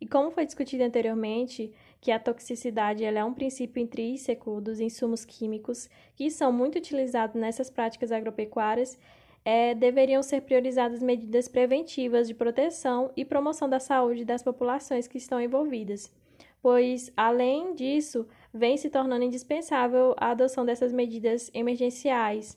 E 0.00 0.06
como 0.06 0.30
foi 0.30 0.46
discutido 0.46 0.84
anteriormente, 0.84 1.72
que 2.00 2.12
a 2.12 2.18
toxicidade 2.18 3.04
é 3.04 3.24
um 3.24 3.34
princípio 3.34 3.82
intrínseco 3.82 4.60
dos 4.60 4.80
insumos 4.80 5.24
químicos 5.24 5.88
que 6.14 6.30
são 6.30 6.52
muito 6.52 6.78
utilizados 6.78 7.34
nessas 7.34 7.70
práticas 7.70 8.12
agropecuárias, 8.12 8.98
é, 9.44 9.74
deveriam 9.74 10.22
ser 10.22 10.42
priorizadas 10.42 11.02
medidas 11.02 11.48
preventivas 11.48 12.28
de 12.28 12.34
proteção 12.34 13.10
e 13.16 13.24
promoção 13.24 13.68
da 13.68 13.80
saúde 13.80 14.24
das 14.24 14.42
populações 14.42 15.08
que 15.08 15.18
estão 15.18 15.40
envolvidas, 15.40 16.12
pois, 16.60 17.12
além 17.16 17.74
disso, 17.74 18.28
vem 18.52 18.76
se 18.76 18.90
tornando 18.90 19.24
indispensável 19.24 20.14
a 20.18 20.30
adoção 20.30 20.64
dessas 20.64 20.92
medidas 20.92 21.50
emergenciais 21.54 22.56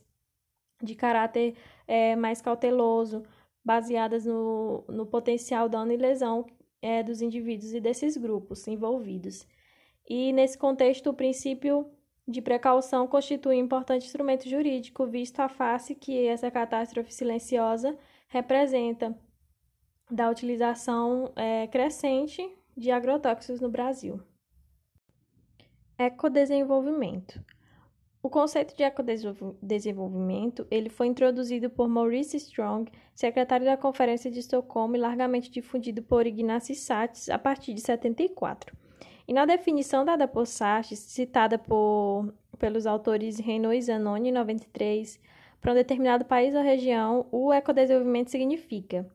de 0.81 0.95
caráter 0.95 1.55
é, 1.87 2.15
mais 2.15 2.41
cauteloso, 2.41 3.23
baseadas 3.63 4.25
no, 4.25 4.83
no 4.87 5.05
potencial 5.05 5.69
dano 5.69 5.91
e 5.91 5.97
lesão 5.97 6.45
é, 6.81 7.03
dos 7.03 7.21
indivíduos 7.21 7.73
e 7.73 7.79
desses 7.79 8.17
grupos 8.17 8.67
envolvidos. 8.67 9.47
E 10.09 10.33
nesse 10.33 10.57
contexto, 10.57 11.09
o 11.09 11.13
princípio 11.13 11.89
de 12.27 12.41
precaução 12.41 13.07
constitui 13.07 13.57
um 13.57 13.65
importante 13.65 14.05
instrumento 14.05 14.47
jurídico, 14.47 15.05
visto 15.05 15.39
a 15.39 15.49
face 15.49 15.95
que 15.95 16.27
essa 16.27 16.49
catástrofe 16.49 17.13
silenciosa 17.13 17.97
representa 18.27 19.17
da 20.09 20.29
utilização 20.29 21.31
é, 21.35 21.67
crescente 21.67 22.47
de 22.75 22.91
agrotóxicos 22.91 23.61
no 23.61 23.69
Brasil. 23.69 24.21
Ecodesenvolvimento. 25.97 27.43
O 28.23 28.29
conceito 28.29 28.75
de 28.75 28.83
ecodesenvolvimento 28.83 30.67
ele 30.69 30.89
foi 30.89 31.07
introduzido 31.07 31.71
por 31.71 31.87
Maurice 31.87 32.37
Strong, 32.37 32.91
secretário 33.15 33.65
da 33.65 33.75
Conferência 33.75 34.29
de 34.29 34.39
Estocolmo 34.39 34.95
e 34.95 34.99
largamente 34.99 35.49
difundido 35.49 36.03
por 36.03 36.27
Ignacy 36.27 36.75
Sachs 36.75 37.29
a 37.29 37.39
partir 37.39 37.73
de 37.73 37.81
74. 37.81 38.77
E 39.27 39.33
na 39.33 39.45
definição 39.45 40.05
dada 40.05 40.27
por 40.27 40.45
Sachs, 40.45 40.99
citada 40.99 41.57
por, 41.57 42.31
pelos 42.59 42.85
autores 42.85 43.39
Renault 43.39 43.75
e 43.75 43.81
Zanoni 43.81 44.29
em 44.29 44.33
93, 44.33 45.19
para 45.59 45.71
um 45.71 45.75
determinado 45.75 46.23
país 46.25 46.53
ou 46.53 46.61
região, 46.61 47.25
o 47.31 47.51
ecodesenvolvimento 47.51 48.29
significa 48.29 49.09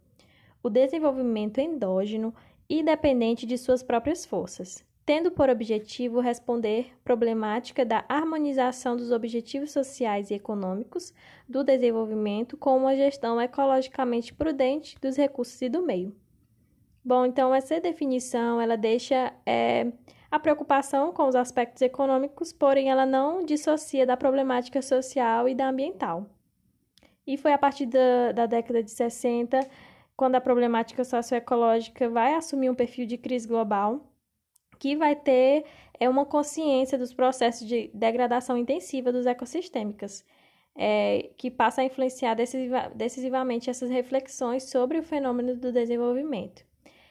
o 0.62 0.68
desenvolvimento 0.68 1.58
endógeno 1.58 2.34
e 2.68 2.82
dependente 2.82 3.46
de 3.46 3.56
suas 3.56 3.84
próprias 3.84 4.26
forças, 4.26 4.84
tendo 5.06 5.30
por 5.30 5.48
objetivo 5.48 6.18
responder 6.18 6.92
problemática 7.04 7.84
da 7.84 8.04
harmonização 8.08 8.96
dos 8.96 9.12
objetivos 9.12 9.70
sociais 9.70 10.32
e 10.32 10.34
econômicos 10.34 11.14
do 11.48 11.62
desenvolvimento 11.62 12.56
com 12.56 12.76
uma 12.76 12.96
gestão 12.96 13.40
ecologicamente 13.40 14.34
prudente 14.34 14.98
dos 15.00 15.16
recursos 15.16 15.62
e 15.62 15.68
do 15.68 15.80
meio. 15.80 16.12
Bom, 17.04 17.24
então 17.24 17.54
essa 17.54 17.80
definição 17.80 18.60
ela 18.60 18.76
deixa 18.76 19.32
é, 19.46 19.92
a 20.28 20.40
preocupação 20.40 21.12
com 21.12 21.28
os 21.28 21.36
aspectos 21.36 21.82
econômicos, 21.82 22.52
porém 22.52 22.90
ela 22.90 23.06
não 23.06 23.44
dissocia 23.44 24.04
da 24.04 24.16
problemática 24.16 24.82
social 24.82 25.48
e 25.48 25.54
da 25.54 25.68
ambiental. 25.68 26.28
E 27.24 27.36
foi 27.36 27.52
a 27.52 27.58
partir 27.58 27.86
da, 27.86 28.32
da 28.32 28.46
década 28.46 28.82
de 28.82 28.90
60 28.90 29.60
quando 30.16 30.34
a 30.34 30.40
problemática 30.40 31.04
socioecológica 31.04 32.08
vai 32.08 32.34
assumir 32.34 32.70
um 32.70 32.74
perfil 32.74 33.06
de 33.06 33.16
crise 33.16 33.46
global 33.46 34.15
que 34.78 34.96
vai 34.96 35.16
ter 35.16 35.64
é 35.98 36.08
uma 36.08 36.26
consciência 36.26 36.98
dos 36.98 37.12
processos 37.12 37.66
de 37.66 37.90
degradação 37.92 38.56
intensiva 38.56 39.10
dos 39.10 39.26
ecossistêmicos, 39.26 40.24
é, 40.74 41.30
que 41.36 41.50
passa 41.50 41.80
a 41.80 41.84
influenciar 41.84 42.34
decisiva, 42.34 42.90
decisivamente 42.94 43.70
essas 43.70 43.90
reflexões 43.90 44.64
sobre 44.64 44.98
o 44.98 45.02
fenômeno 45.02 45.56
do 45.56 45.72
desenvolvimento. 45.72 46.64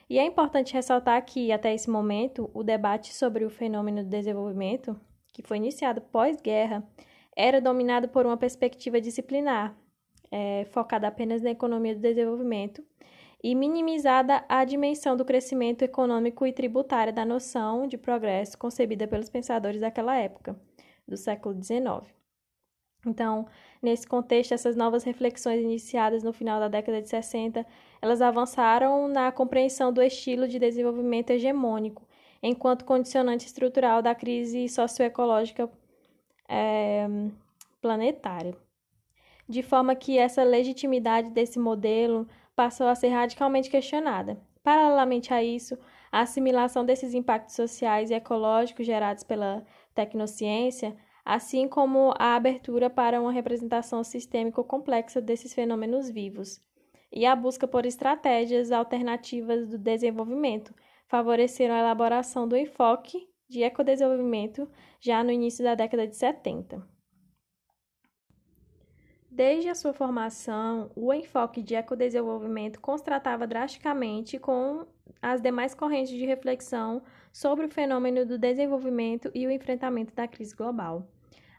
E 0.08 0.18
é 0.18 0.24
importante 0.24 0.72
ressaltar 0.72 1.24
que, 1.24 1.50
até 1.50 1.74
esse 1.74 1.90
momento, 1.90 2.48
o 2.54 2.62
debate 2.62 3.12
sobre 3.12 3.44
o 3.44 3.50
fenômeno 3.50 4.04
do 4.04 4.08
desenvolvimento, 4.08 4.98
que 5.32 5.42
foi 5.42 5.56
iniciado 5.56 6.00
pós-guerra, 6.00 6.86
era 7.36 7.60
dominado 7.60 8.08
por 8.08 8.24
uma 8.24 8.36
perspectiva 8.36 9.00
disciplinar, 9.00 9.76
é, 10.30 10.64
focada 10.66 11.08
apenas 11.08 11.42
na 11.42 11.50
economia 11.50 11.94
do 11.94 12.00
desenvolvimento, 12.00 12.84
e 13.42 13.54
minimizada 13.54 14.44
a 14.48 14.64
dimensão 14.64 15.16
do 15.16 15.24
crescimento 15.24 15.82
econômico 15.82 16.46
e 16.46 16.52
tributário 16.52 17.12
da 17.12 17.24
noção 17.24 17.86
de 17.86 17.98
progresso 17.98 18.58
concebida 18.58 19.06
pelos 19.06 19.28
pensadores 19.28 19.80
daquela 19.80 20.16
época, 20.16 20.58
do 21.06 21.16
século 21.16 21.54
XIX. 21.62 22.16
Então, 23.06 23.46
nesse 23.80 24.06
contexto, 24.06 24.52
essas 24.52 24.74
novas 24.74 25.04
reflexões 25.04 25.62
iniciadas 25.62 26.22
no 26.22 26.32
final 26.32 26.58
da 26.58 26.68
década 26.68 27.00
de 27.00 27.08
60, 27.08 27.64
elas 28.02 28.20
avançaram 28.20 29.06
na 29.06 29.30
compreensão 29.30 29.92
do 29.92 30.02
estilo 30.02 30.48
de 30.48 30.58
desenvolvimento 30.58 31.30
hegemônico, 31.30 32.06
enquanto 32.42 32.84
condicionante 32.84 33.46
estrutural 33.46 34.02
da 34.02 34.14
crise 34.14 34.68
socioecológica 34.68 35.70
é, 36.48 37.06
planetária. 37.80 38.56
De 39.48 39.62
forma 39.62 39.94
que 39.94 40.18
essa 40.18 40.42
legitimidade 40.42 41.30
desse 41.30 41.58
modelo 41.58 42.26
passou 42.56 42.88
a 42.88 42.94
ser 42.94 43.08
radicalmente 43.08 43.70
questionada. 43.70 44.40
Paralelamente 44.64 45.32
a 45.32 45.44
isso, 45.44 45.78
a 46.10 46.22
assimilação 46.22 46.84
desses 46.84 47.14
impactos 47.14 47.54
sociais 47.54 48.10
e 48.10 48.14
ecológicos 48.14 48.86
gerados 48.86 49.22
pela 49.22 49.64
tecnociência, 49.94 50.96
assim 51.24 51.68
como 51.68 52.12
a 52.18 52.34
abertura 52.34 52.88
para 52.88 53.20
uma 53.20 53.30
representação 53.30 54.02
sistêmica 54.02 54.64
complexa 54.64 55.20
desses 55.20 55.52
fenômenos 55.52 56.10
vivos, 56.10 56.60
e 57.12 57.26
a 57.26 57.36
busca 57.36 57.68
por 57.68 57.86
estratégias 57.86 58.72
alternativas 58.72 59.68
do 59.68 59.78
desenvolvimento, 59.78 60.74
favoreceram 61.06 61.74
a 61.74 61.80
elaboração 61.80 62.48
do 62.48 62.56
enfoque 62.56 63.28
de 63.48 63.62
ecodesenvolvimento 63.62 64.68
já 65.00 65.22
no 65.22 65.30
início 65.30 65.62
da 65.62 65.74
década 65.74 66.06
de 66.06 66.16
70. 66.16 66.95
Desde 69.36 69.68
a 69.68 69.74
sua 69.74 69.92
formação, 69.92 70.90
o 70.96 71.12
enfoque 71.12 71.60
de 71.60 71.74
ecodesenvolvimento 71.74 72.80
contrastava 72.80 73.46
drasticamente 73.46 74.38
com 74.38 74.86
as 75.20 75.42
demais 75.42 75.74
correntes 75.74 76.14
de 76.14 76.24
reflexão 76.24 77.02
sobre 77.30 77.66
o 77.66 77.68
fenômeno 77.68 78.24
do 78.24 78.38
desenvolvimento 78.38 79.30
e 79.34 79.46
o 79.46 79.50
enfrentamento 79.50 80.14
da 80.14 80.26
crise 80.26 80.56
global. 80.56 81.06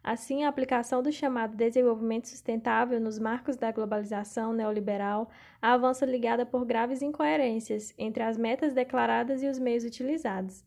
Assim, 0.04 0.44
a 0.44 0.50
aplicação 0.50 1.04
do 1.04 1.12
chamado 1.12 1.56
desenvolvimento 1.56 2.28
sustentável 2.28 3.00
nos 3.00 3.20
marcos 3.20 3.56
da 3.58 3.72
globalização 3.72 4.52
neoliberal 4.54 5.30
avança 5.62 6.04
ligada 6.04 6.48
por 6.48 6.66
graves 6.66 7.04
incoerências 7.04 7.94
entre 7.96 8.24
as 8.24 8.40
metas 8.40 8.74
declaradas 8.74 9.44
e 9.44 9.48
os 9.48 9.60
meios 9.60 9.84
utilizados 9.84 10.66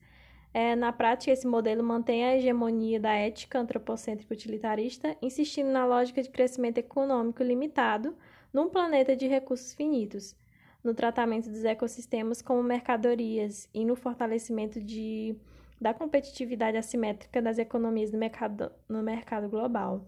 é, 0.52 0.74
na 0.74 0.92
prática, 0.92 1.32
esse 1.32 1.46
modelo 1.46 1.82
mantém 1.82 2.24
a 2.24 2.36
hegemonia 2.36 2.98
da 2.98 3.12
ética 3.12 3.58
antropocêntrica 3.58 4.34
utilitarista, 4.34 5.16
insistindo 5.22 5.70
na 5.70 5.86
lógica 5.86 6.20
de 6.22 6.28
crescimento 6.28 6.78
econômico 6.78 7.42
limitado 7.42 8.16
num 8.52 8.68
planeta 8.68 9.14
de 9.14 9.28
recursos 9.28 9.72
finitos, 9.72 10.34
no 10.82 10.92
tratamento 10.92 11.48
dos 11.48 11.64
ecossistemas 11.64 12.42
como 12.42 12.62
mercadorias 12.64 13.68
e 13.72 13.84
no 13.84 13.94
fortalecimento 13.94 14.80
de, 14.80 15.36
da 15.80 15.94
competitividade 15.94 16.76
assimétrica 16.76 17.40
das 17.40 17.58
economias 17.58 18.10
no 18.10 18.18
mercado, 18.18 18.72
no 18.88 19.02
mercado 19.04 19.48
global. 19.48 20.04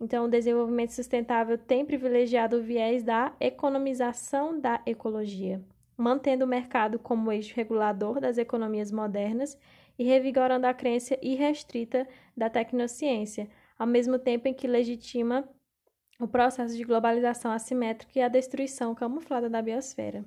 Então, 0.00 0.26
o 0.26 0.30
desenvolvimento 0.30 0.90
sustentável 0.90 1.58
tem 1.58 1.84
privilegiado 1.84 2.58
o 2.58 2.62
viés 2.62 3.02
da 3.02 3.34
economização 3.40 4.60
da 4.60 4.80
ecologia 4.86 5.60
mantendo 5.96 6.44
o 6.44 6.48
mercado 6.48 6.98
como 6.98 7.30
eixo 7.32 7.54
regulador 7.54 8.20
das 8.20 8.38
economias 8.38 8.90
modernas 8.90 9.58
e 9.98 10.04
revigorando 10.04 10.66
a 10.66 10.74
crença 10.74 11.18
irrestrita 11.22 12.06
da 12.36 12.50
tecnociência, 12.50 13.48
ao 13.78 13.86
mesmo 13.86 14.18
tempo 14.18 14.48
em 14.48 14.54
que 14.54 14.66
legitima 14.66 15.48
o 16.18 16.28
processo 16.28 16.76
de 16.76 16.84
globalização 16.84 17.52
assimétrica 17.52 18.18
e 18.18 18.22
a 18.22 18.28
destruição 18.28 18.94
camuflada 18.94 19.48
da 19.48 19.60
biosfera. 19.60 20.24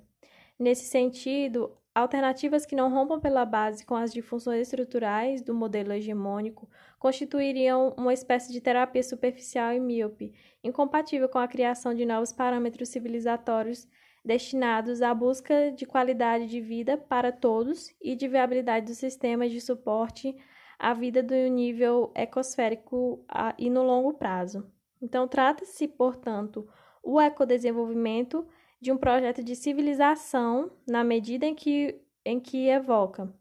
Nesse 0.59 0.85
sentido, 0.85 1.71
alternativas 1.93 2.65
que 2.65 2.75
não 2.75 2.91
rompam 2.91 3.19
pela 3.19 3.45
base 3.45 3.85
com 3.85 3.95
as 3.95 4.11
disfunções 4.13 4.61
estruturais 4.61 5.41
do 5.41 5.53
modelo 5.53 5.93
hegemônico 5.93 6.69
constituiriam 6.99 7.93
uma 7.97 8.13
espécie 8.13 8.51
de 8.51 8.61
terapia 8.61 9.03
superficial 9.03 9.73
e 9.73 9.79
míope, 9.79 10.33
incompatível 10.63 11.29
com 11.29 11.39
a 11.39 11.47
criação 11.47 11.93
de 11.93 12.05
novos 12.05 12.31
parâmetros 12.31 12.89
civilizatórios 12.89 13.87
destinados 14.27 15.01
à 15.01 15.13
busca 15.13 15.71
de 15.71 15.85
qualidade 15.85 16.47
de 16.47 16.59
vida 16.59 16.97
para 16.97 17.31
todos 17.31 17.95
e 18.01 18.13
de 18.13 18.27
viabilidade 18.27 18.87
dos 18.87 18.97
sistemas 18.97 19.49
de 19.51 19.61
suporte 19.61 20.35
à 20.77 20.93
vida 20.93 21.23
do 21.23 21.33
nível 21.33 22.11
ecosférico 22.13 23.25
e 23.57 23.69
no 23.69 23.83
longo 23.83 24.13
prazo. 24.15 24.69
Então, 25.01 25.27
trata-se, 25.29 25.87
portanto, 25.87 26.67
o 27.01 27.21
ecodesenvolvimento 27.21 28.45
de 28.81 28.91
um 28.91 28.97
projeto 28.97 29.41
de 29.41 29.55
civilização 29.55 30.71
na 30.85 31.03
medida 31.05 31.45
em 31.45 31.55
que, 31.55 31.99
em 32.25 32.39
que 32.39 32.67
evoca 32.67 33.33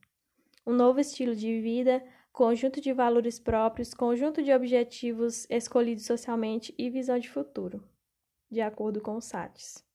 um 0.64 0.72
novo 0.72 1.00
estilo 1.00 1.34
de 1.34 1.60
vida, 1.60 2.02
conjunto 2.32 2.80
de 2.80 2.92
valores 2.92 3.40
próprios, 3.40 3.92
conjunto 3.92 4.42
de 4.42 4.52
objetivos 4.52 5.46
escolhidos 5.50 6.06
socialmente 6.06 6.72
e 6.78 6.88
visão 6.88 7.18
de 7.18 7.28
futuro, 7.28 7.82
de 8.50 8.60
acordo 8.60 9.00
com 9.00 9.16
o 9.16 9.20
SATS. 9.20 9.85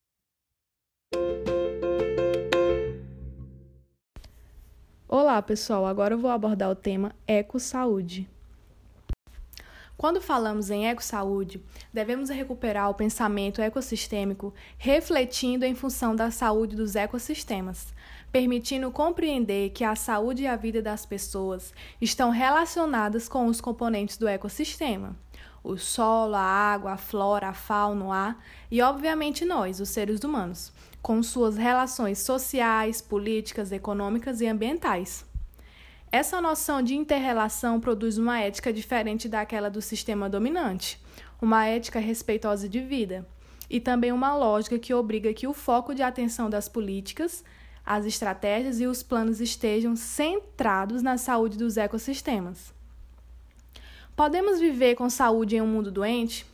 Olá, 5.13 5.41
pessoal. 5.41 5.85
Agora 5.85 6.13
eu 6.13 6.17
vou 6.17 6.31
abordar 6.31 6.69
o 6.69 6.75
tema 6.75 7.13
eco-saúde. 7.27 8.29
Quando 9.97 10.21
falamos 10.21 10.69
em 10.69 10.87
eco-saúde, 10.87 11.61
devemos 11.91 12.29
recuperar 12.29 12.89
o 12.89 12.93
pensamento 12.93 13.61
ecossistêmico 13.61 14.53
refletindo 14.77 15.65
em 15.65 15.75
função 15.75 16.15
da 16.15 16.31
saúde 16.31 16.77
dos 16.77 16.95
ecossistemas, 16.95 17.93
permitindo 18.31 18.89
compreender 18.89 19.71
que 19.71 19.83
a 19.83 19.97
saúde 19.97 20.43
e 20.43 20.47
a 20.47 20.55
vida 20.55 20.81
das 20.81 21.05
pessoas 21.05 21.73
estão 21.99 22.29
relacionadas 22.29 23.27
com 23.27 23.47
os 23.47 23.59
componentes 23.59 24.15
do 24.15 24.29
ecossistema 24.29 25.13
o 25.63 25.77
solo, 25.77 26.35
a 26.35 26.41
água, 26.41 26.93
a 26.93 26.97
flora, 26.97 27.49
a 27.49 27.53
fauna, 27.53 28.05
o 28.05 28.11
ar 28.11 28.43
e, 28.69 28.81
obviamente, 28.81 29.45
nós, 29.45 29.79
os 29.79 29.89
seres 29.89 30.23
humanos, 30.23 30.73
com 31.01 31.21
suas 31.23 31.57
relações 31.57 32.19
sociais, 32.19 33.01
políticas, 33.01 33.71
econômicas 33.71 34.39
e 34.41 34.47
ambientais. 34.47 35.25
Essa 36.11 36.41
noção 36.41 36.81
de 36.81 36.93
interrelação 36.93 37.79
produz 37.79 38.17
uma 38.17 38.39
ética 38.39 38.71
diferente 38.73 39.29
daquela 39.29 39.69
do 39.69 39.81
sistema 39.81 40.29
dominante, 40.29 40.99
uma 41.41 41.65
ética 41.65 41.99
respeitosa 41.99 42.67
de 42.67 42.81
vida, 42.81 43.25
e 43.69 43.79
também 43.79 44.11
uma 44.11 44.35
lógica 44.35 44.77
que 44.77 44.93
obriga 44.93 45.33
que 45.33 45.47
o 45.47 45.53
foco 45.53 45.95
de 45.95 46.03
atenção 46.03 46.49
das 46.49 46.67
políticas, 46.67 47.43
as 47.85 48.05
estratégias 48.05 48.81
e 48.81 48.85
os 48.85 49.01
planos 49.01 49.39
estejam 49.39 49.95
centrados 49.95 51.01
na 51.01 51.17
saúde 51.17 51.57
dos 51.57 51.77
ecossistemas. 51.77 52.73
Podemos 54.15 54.59
viver 54.59 54.95
com 54.95 55.09
saúde 55.09 55.55
em 55.55 55.61
um 55.61 55.67
mundo 55.67 55.89
doente? 55.89 56.45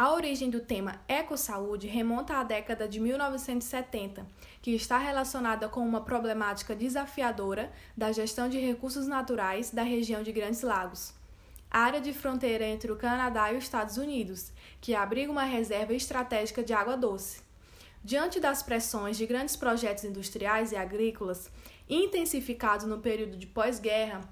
A 0.00 0.14
origem 0.14 0.48
do 0.48 0.60
tema 0.60 0.98
ecossaúde 1.06 1.86
remonta 1.86 2.38
à 2.38 2.42
década 2.42 2.88
de 2.88 2.98
1970, 2.98 4.26
que 4.62 4.70
está 4.70 4.96
relacionada 4.96 5.68
com 5.68 5.86
uma 5.86 6.00
problemática 6.00 6.74
desafiadora 6.74 7.70
da 7.94 8.10
gestão 8.10 8.48
de 8.48 8.58
recursos 8.58 9.06
naturais 9.06 9.68
da 9.68 9.82
região 9.82 10.22
de 10.22 10.32
Grandes 10.32 10.62
Lagos, 10.62 11.12
área 11.70 12.00
de 12.00 12.14
fronteira 12.14 12.64
entre 12.64 12.90
o 12.90 12.96
Canadá 12.96 13.52
e 13.52 13.58
os 13.58 13.64
Estados 13.64 13.98
Unidos, 13.98 14.50
que 14.80 14.94
abriga 14.94 15.30
uma 15.30 15.44
reserva 15.44 15.92
estratégica 15.92 16.64
de 16.64 16.72
água 16.72 16.96
doce. 16.96 17.42
Diante 18.02 18.40
das 18.40 18.62
pressões 18.62 19.18
de 19.18 19.26
grandes 19.26 19.54
projetos 19.54 20.04
industriais 20.04 20.72
e 20.72 20.76
agrícolas, 20.76 21.50
intensificados 21.86 22.86
no 22.86 23.00
período 23.00 23.36
de 23.36 23.46
pós-guerra, 23.46 24.22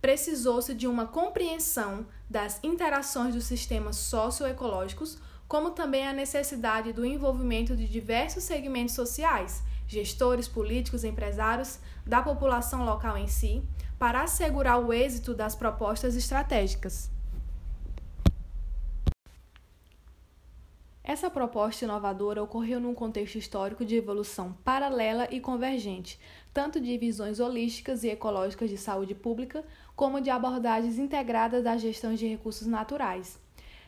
precisou-se 0.00 0.72
de 0.72 0.86
uma 0.86 1.08
compreensão 1.08 2.06
das 2.28 2.58
interações 2.62 3.34
dos 3.34 3.44
sistemas 3.44 3.96
socioecológicos, 3.96 5.18
como 5.48 5.70
também 5.70 6.06
a 6.06 6.12
necessidade 6.12 6.92
do 6.92 7.04
envolvimento 7.04 7.76
de 7.76 7.86
diversos 7.86 8.44
segmentos 8.44 8.94
sociais, 8.94 9.62
gestores, 9.86 10.48
políticos, 10.48 11.04
empresários, 11.04 11.78
da 12.04 12.20
população 12.20 12.84
local 12.84 13.16
em 13.16 13.28
si, 13.28 13.62
para 13.98 14.22
assegurar 14.22 14.78
o 14.80 14.92
êxito 14.92 15.32
das 15.34 15.54
propostas 15.54 16.16
estratégicas. 16.16 17.10
Essa 21.02 21.30
proposta 21.30 21.84
inovadora 21.84 22.42
ocorreu 22.42 22.80
num 22.80 22.92
contexto 22.92 23.38
histórico 23.38 23.84
de 23.84 23.94
evolução 23.94 24.52
paralela 24.64 25.28
e 25.30 25.38
convergente, 25.38 26.18
tanto 26.52 26.80
de 26.80 26.98
visões 26.98 27.38
holísticas 27.38 28.02
e 28.02 28.08
ecológicas 28.08 28.68
de 28.68 28.76
saúde 28.76 29.14
pública, 29.14 29.64
como 29.96 30.20
de 30.20 30.30
abordagens 30.30 30.98
integradas 30.98 31.64
da 31.64 31.76
gestão 31.76 32.14
de 32.14 32.26
recursos 32.26 32.66
naturais. 32.66 33.38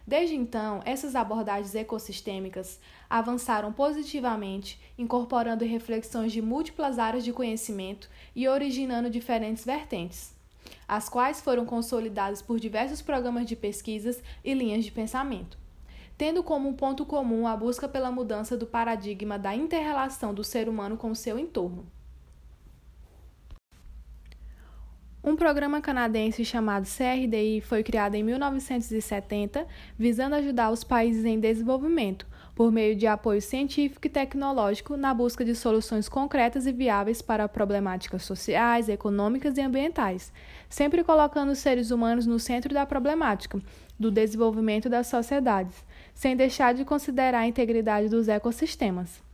Desde 0.07 0.35
então, 0.35 0.81
essas 0.87 1.14
abordagens 1.14 1.75
ecossistêmicas 1.75 2.81
avançaram 3.11 3.71
positivamente, 3.73 4.81
incorporando 4.97 5.66
reflexões 5.66 6.33
de 6.33 6.40
múltiplas 6.40 6.99
áreas 6.99 7.23
de 7.23 7.33
conhecimento 7.33 8.09
e 8.35 8.49
originando 8.49 9.11
diferentes 9.11 9.66
vertentes, 9.66 10.35
as 10.88 11.11
quais 11.11 11.42
foram 11.42 11.66
consolidadas 11.66 12.40
por 12.40 12.59
diversos 12.59 13.03
programas 13.03 13.47
de 13.47 13.55
pesquisas 13.55 14.23
e 14.42 14.55
linhas 14.55 14.85
de 14.85 14.90
pensamento 14.90 15.59
tendo 16.18 16.42
como 16.42 16.75
ponto 16.75 17.07
comum 17.07 17.47
a 17.47 17.57
busca 17.57 17.88
pela 17.88 18.11
mudança 18.11 18.57
do 18.57 18.66
paradigma 18.66 19.38
da 19.38 19.55
interrelação 19.55 20.35
do 20.35 20.42
ser 20.42 20.68
humano 20.68 20.97
com 20.97 21.12
o 21.12 21.16
seu 21.16 21.38
entorno. 21.38 21.87
Um 25.29 25.37
programa 25.37 25.83
canadense 25.83 26.43
chamado 26.43 26.87
CRDI 26.87 27.61
foi 27.61 27.83
criado 27.83 28.14
em 28.14 28.23
1970, 28.23 29.67
visando 29.99 30.35
ajudar 30.37 30.71
os 30.71 30.83
países 30.83 31.23
em 31.27 31.38
desenvolvimento, 31.38 32.27
por 32.55 32.73
meio 32.73 32.97
de 32.97 33.07
apoio 33.07 33.43
científico 33.43 34.07
e 34.07 34.09
tecnológico 34.09 34.97
na 34.97 35.12
busca 35.12 35.45
de 35.45 35.55
soluções 35.55 36.09
concretas 36.09 36.67
e 36.67 36.73
viáveis 36.73 37.21
para 37.21 37.47
problemáticas 37.47 38.23
sociais, 38.23 38.88
econômicas 38.88 39.59
e 39.59 39.61
ambientais, 39.61 40.33
sempre 40.67 41.05
colocando 41.05 41.53
os 41.53 41.59
seres 41.59 41.91
humanos 41.91 42.25
no 42.25 42.38
centro 42.38 42.73
da 42.73 42.87
problemática 42.87 43.61
do 44.01 44.11
desenvolvimento 44.11 44.88
das 44.88 45.09
sociedades, 45.09 45.85
sem 46.14 46.35
deixar 46.35 46.73
de 46.73 46.87
considerar 46.87 47.41
a 47.41 47.47
integridade 47.47 48.09
dos 48.09 48.29
ecossistemas. 48.29 49.28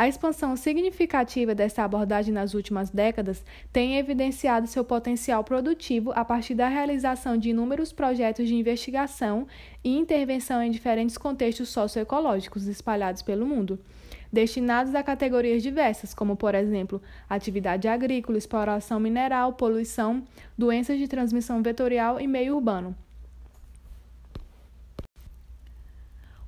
A 0.00 0.06
expansão 0.06 0.54
significativa 0.54 1.56
dessa 1.56 1.82
abordagem 1.82 2.32
nas 2.32 2.54
últimas 2.54 2.88
décadas 2.88 3.44
tem 3.72 3.98
evidenciado 3.98 4.68
seu 4.68 4.84
potencial 4.84 5.42
produtivo 5.42 6.12
a 6.14 6.24
partir 6.24 6.54
da 6.54 6.68
realização 6.68 7.36
de 7.36 7.50
inúmeros 7.50 7.92
projetos 7.92 8.46
de 8.46 8.54
investigação 8.54 9.48
e 9.82 9.98
intervenção 9.98 10.62
em 10.62 10.70
diferentes 10.70 11.18
contextos 11.18 11.70
socioecológicos 11.70 12.68
espalhados 12.68 13.22
pelo 13.22 13.44
mundo, 13.44 13.76
destinados 14.32 14.94
a 14.94 15.02
categorias 15.02 15.64
diversas, 15.64 16.14
como, 16.14 16.36
por 16.36 16.54
exemplo, 16.54 17.02
atividade 17.28 17.88
agrícola, 17.88 18.38
exploração 18.38 19.00
mineral, 19.00 19.54
poluição, 19.54 20.22
doenças 20.56 20.96
de 20.96 21.08
transmissão 21.08 21.60
vetorial 21.60 22.20
e 22.20 22.28
meio 22.28 22.54
urbano. 22.54 22.94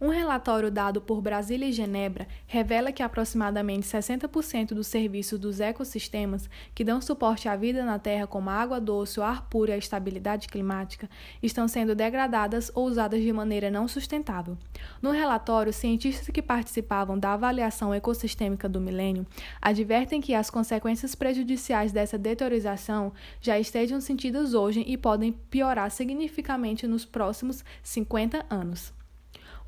Um 0.03 0.09
relatório 0.09 0.71
dado 0.71 0.99
por 0.99 1.21
Brasília 1.21 1.69
e 1.69 1.73
Genebra 1.73 2.27
revela 2.47 2.91
que 2.91 3.03
aproximadamente 3.03 3.87
60% 3.87 4.69
dos 4.69 4.87
serviços 4.87 5.39
dos 5.39 5.61
ecossistemas 5.61 6.49
que 6.75 6.83
dão 6.83 7.03
suporte 7.03 7.51
à 7.51 7.55
vida 7.55 7.85
na 7.85 7.99
Terra, 7.99 8.27
como 8.27 8.49
a 8.49 8.55
água 8.55 8.81
doce, 8.81 9.21
o 9.21 9.23
ar 9.23 9.47
puro 9.51 9.71
e 9.71 9.75
a 9.75 9.77
estabilidade 9.77 10.49
climática, 10.49 11.07
estão 11.43 11.69
sendo 11.69 11.95
degradadas 11.95 12.73
ou 12.75 12.87
usadas 12.87 13.21
de 13.21 13.31
maneira 13.31 13.71
não 13.71 13.87
sustentável. 13.87 14.57
No 15.03 15.11
relatório, 15.11 15.71
cientistas 15.71 16.29
que 16.29 16.41
participavam 16.41 17.19
da 17.19 17.35
avaliação 17.35 17.93
ecossistêmica 17.93 18.67
do 18.71 18.81
milênio 18.81 19.27
advertem 19.61 20.23
que 20.23 20.35
as 20.35 20.49
consequências 20.49 21.15
prejudiciais 21.15 21.93
dessa 21.93 22.17
deteriorização 22.17 23.13
já 23.39 23.59
estejam 23.59 24.01
sentidas 24.01 24.55
hoje 24.55 24.83
e 24.87 24.97
podem 24.97 25.33
piorar 25.51 25.91
significativamente 25.91 26.87
nos 26.87 27.05
próximos 27.05 27.63
50 27.83 28.47
anos. 28.49 29.00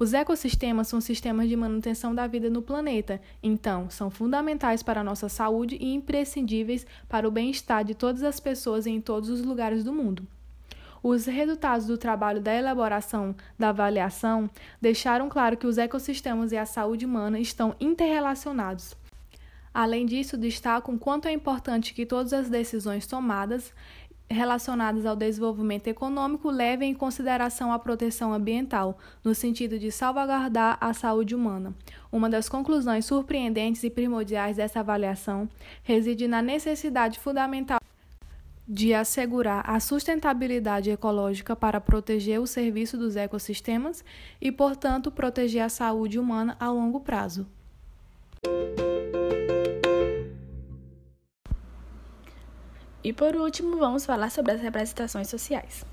Os 0.02 0.12
ecossistemas 0.12 0.88
são 0.88 1.00
sistemas 1.00 1.48
de 1.48 1.54
manutenção 1.54 2.12
da 2.12 2.26
vida 2.26 2.50
no 2.50 2.60
planeta, 2.60 3.20
então 3.40 3.88
são 3.88 4.10
fundamentais 4.10 4.82
para 4.82 5.00
a 5.00 5.04
nossa 5.04 5.28
saúde 5.28 5.78
e 5.80 5.94
imprescindíveis 5.94 6.84
para 7.08 7.28
o 7.28 7.30
bem-estar 7.30 7.84
de 7.84 7.94
todas 7.94 8.24
as 8.24 8.40
pessoas 8.40 8.84
em 8.84 9.00
todos 9.00 9.28
os 9.28 9.44
lugares 9.44 9.84
do 9.84 9.92
mundo. 9.92 10.26
Os 11.04 11.26
resultados 11.26 11.86
do 11.86 11.96
trabalho 11.96 12.40
da 12.40 12.52
elaboração 12.52 13.32
da 13.56 13.68
avaliação 13.68 14.50
deixaram 14.80 15.28
claro 15.28 15.56
que 15.56 15.68
os 15.68 15.78
ecossistemas 15.78 16.50
e 16.50 16.56
a 16.56 16.66
saúde 16.66 17.06
humana 17.06 17.38
estão 17.38 17.76
interrelacionados. 17.78 18.96
Além 19.72 20.04
disso, 20.04 20.36
destacam 20.36 20.98
quanto 20.98 21.28
é 21.28 21.32
importante 21.32 21.94
que 21.94 22.04
todas 22.04 22.32
as 22.32 22.50
decisões 22.50 23.06
tomadas 23.06 23.72
relacionadas 24.30 25.04
ao 25.04 25.14
desenvolvimento 25.14 25.88
econômico 25.88 26.50
levem 26.50 26.92
em 26.92 26.94
consideração 26.94 27.72
a 27.72 27.78
proteção 27.78 28.32
ambiental, 28.32 28.98
no 29.22 29.34
sentido 29.34 29.78
de 29.78 29.90
salvaguardar 29.92 30.78
a 30.80 30.92
saúde 30.92 31.34
humana. 31.34 31.74
Uma 32.10 32.28
das 32.28 32.48
conclusões 32.48 33.04
surpreendentes 33.04 33.84
e 33.84 33.90
primordiais 33.90 34.56
dessa 34.56 34.80
avaliação 34.80 35.48
reside 35.82 36.26
na 36.26 36.42
necessidade 36.42 37.18
fundamental 37.18 37.78
de 38.66 38.94
assegurar 38.94 39.68
a 39.68 39.78
sustentabilidade 39.80 40.90
ecológica 40.90 41.54
para 41.54 41.80
proteger 41.80 42.40
o 42.40 42.46
serviço 42.46 42.96
dos 42.96 43.16
ecossistemas 43.16 44.04
e, 44.40 44.50
portanto, 44.52 45.10
proteger 45.10 45.62
a 45.62 45.68
saúde 45.68 46.18
humana 46.18 46.56
a 46.58 46.70
longo 46.70 47.00
prazo. 47.00 47.46
E 53.04 53.12
por 53.12 53.34
último, 53.34 53.76
vamos 53.76 54.06
falar 54.06 54.30
sobre 54.30 54.52
as 54.52 54.60
representações 54.60 55.28
sociais. 55.28 55.84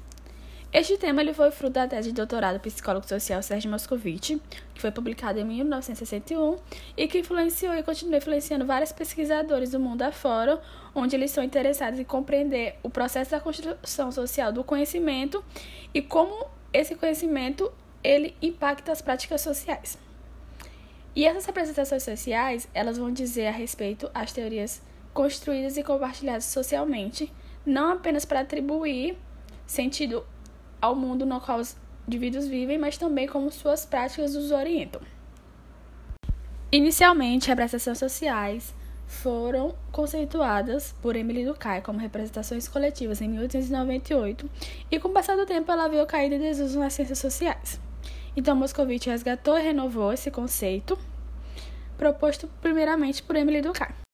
Este 0.71 0.97
tema 0.97 1.21
ele 1.21 1.33
foi 1.33 1.49
fruto 1.49 1.73
da 1.73 1.87
tese 1.87 2.09
de 2.09 2.13
doutorado 2.13 2.57
do 2.57 2.59
psicólogo 2.59 3.07
social 3.07 3.41
Sérgio 3.41 3.71
Moscovici, 3.71 4.39
que 4.75 4.79
foi 4.79 4.91
publicada 4.91 5.39
em 5.39 5.43
1961 5.43 6.57
e 6.95 7.07
que 7.07 7.19
influenciou 7.19 7.73
e 7.73 7.81
continua 7.81 8.17
influenciando 8.17 8.67
vários 8.67 8.91
pesquisadores 8.91 9.71
do 9.71 9.79
mundo 9.79 10.03
afora, 10.03 10.61
onde 10.93 11.15
eles 11.15 11.31
são 11.31 11.43
interessados 11.43 11.99
em 11.99 12.03
compreender 12.03 12.75
o 12.83 12.89
processo 12.89 13.31
da 13.31 13.39
construção 13.39 14.11
social 14.11 14.53
do 14.53 14.63
conhecimento 14.63 15.43
e 15.91 16.03
como 16.03 16.45
esse 16.71 16.93
conhecimento 16.93 17.71
ele 18.03 18.35
impacta 18.39 18.91
as 18.91 19.01
práticas 19.01 19.41
sociais. 19.41 19.97
E 21.15 21.25
essas 21.25 21.47
representações 21.47 22.03
sociais, 22.03 22.69
elas 22.75 22.99
vão 22.99 23.11
dizer 23.11 23.47
a 23.47 23.51
respeito 23.51 24.09
às 24.13 24.31
teorias 24.31 24.83
construídas 25.13 25.77
e 25.77 25.83
compartilhadas 25.83 26.45
socialmente, 26.45 27.31
não 27.65 27.93
apenas 27.93 28.25
para 28.25 28.41
atribuir 28.41 29.17
sentido 29.65 30.25
ao 30.81 30.95
mundo 30.95 31.25
no 31.25 31.39
qual 31.39 31.59
os 31.59 31.75
indivíduos 32.07 32.47
vivem, 32.47 32.77
mas 32.77 32.97
também 32.97 33.27
como 33.27 33.51
suas 33.51 33.85
práticas 33.85 34.35
os 34.35 34.51
orientam. 34.51 35.01
Inicialmente, 36.71 37.47
representações 37.47 37.97
sociais 37.97 38.73
foram 39.07 39.73
conceituadas 39.91 40.93
por 41.01 41.15
Emily 41.15 41.43
Durkheim 41.43 41.81
como 41.81 41.97
representações 41.97 42.67
coletivas 42.67 43.19
em 43.21 43.27
1898 43.27 44.47
e 44.91 44.99
com 44.99 45.07
o 45.07 45.11
passar 45.11 45.35
do 45.35 45.47
tempo 45.47 45.71
ela 45.71 45.87
viu 45.87 46.05
cair 46.05 46.31
em 46.31 46.37
desuso 46.39 46.79
nas 46.79 46.93
ciências 46.93 47.17
sociais. 47.17 47.79
Então 48.37 48.55
Moscovitch 48.55 49.07
resgatou 49.07 49.57
e 49.57 49.63
renovou 49.63 50.13
esse 50.13 50.29
conceito 50.29 50.97
proposto 51.97 52.47
primeiramente 52.61 53.23
por 53.23 53.35
Emily 53.35 53.61
Durkheim. 53.61 54.08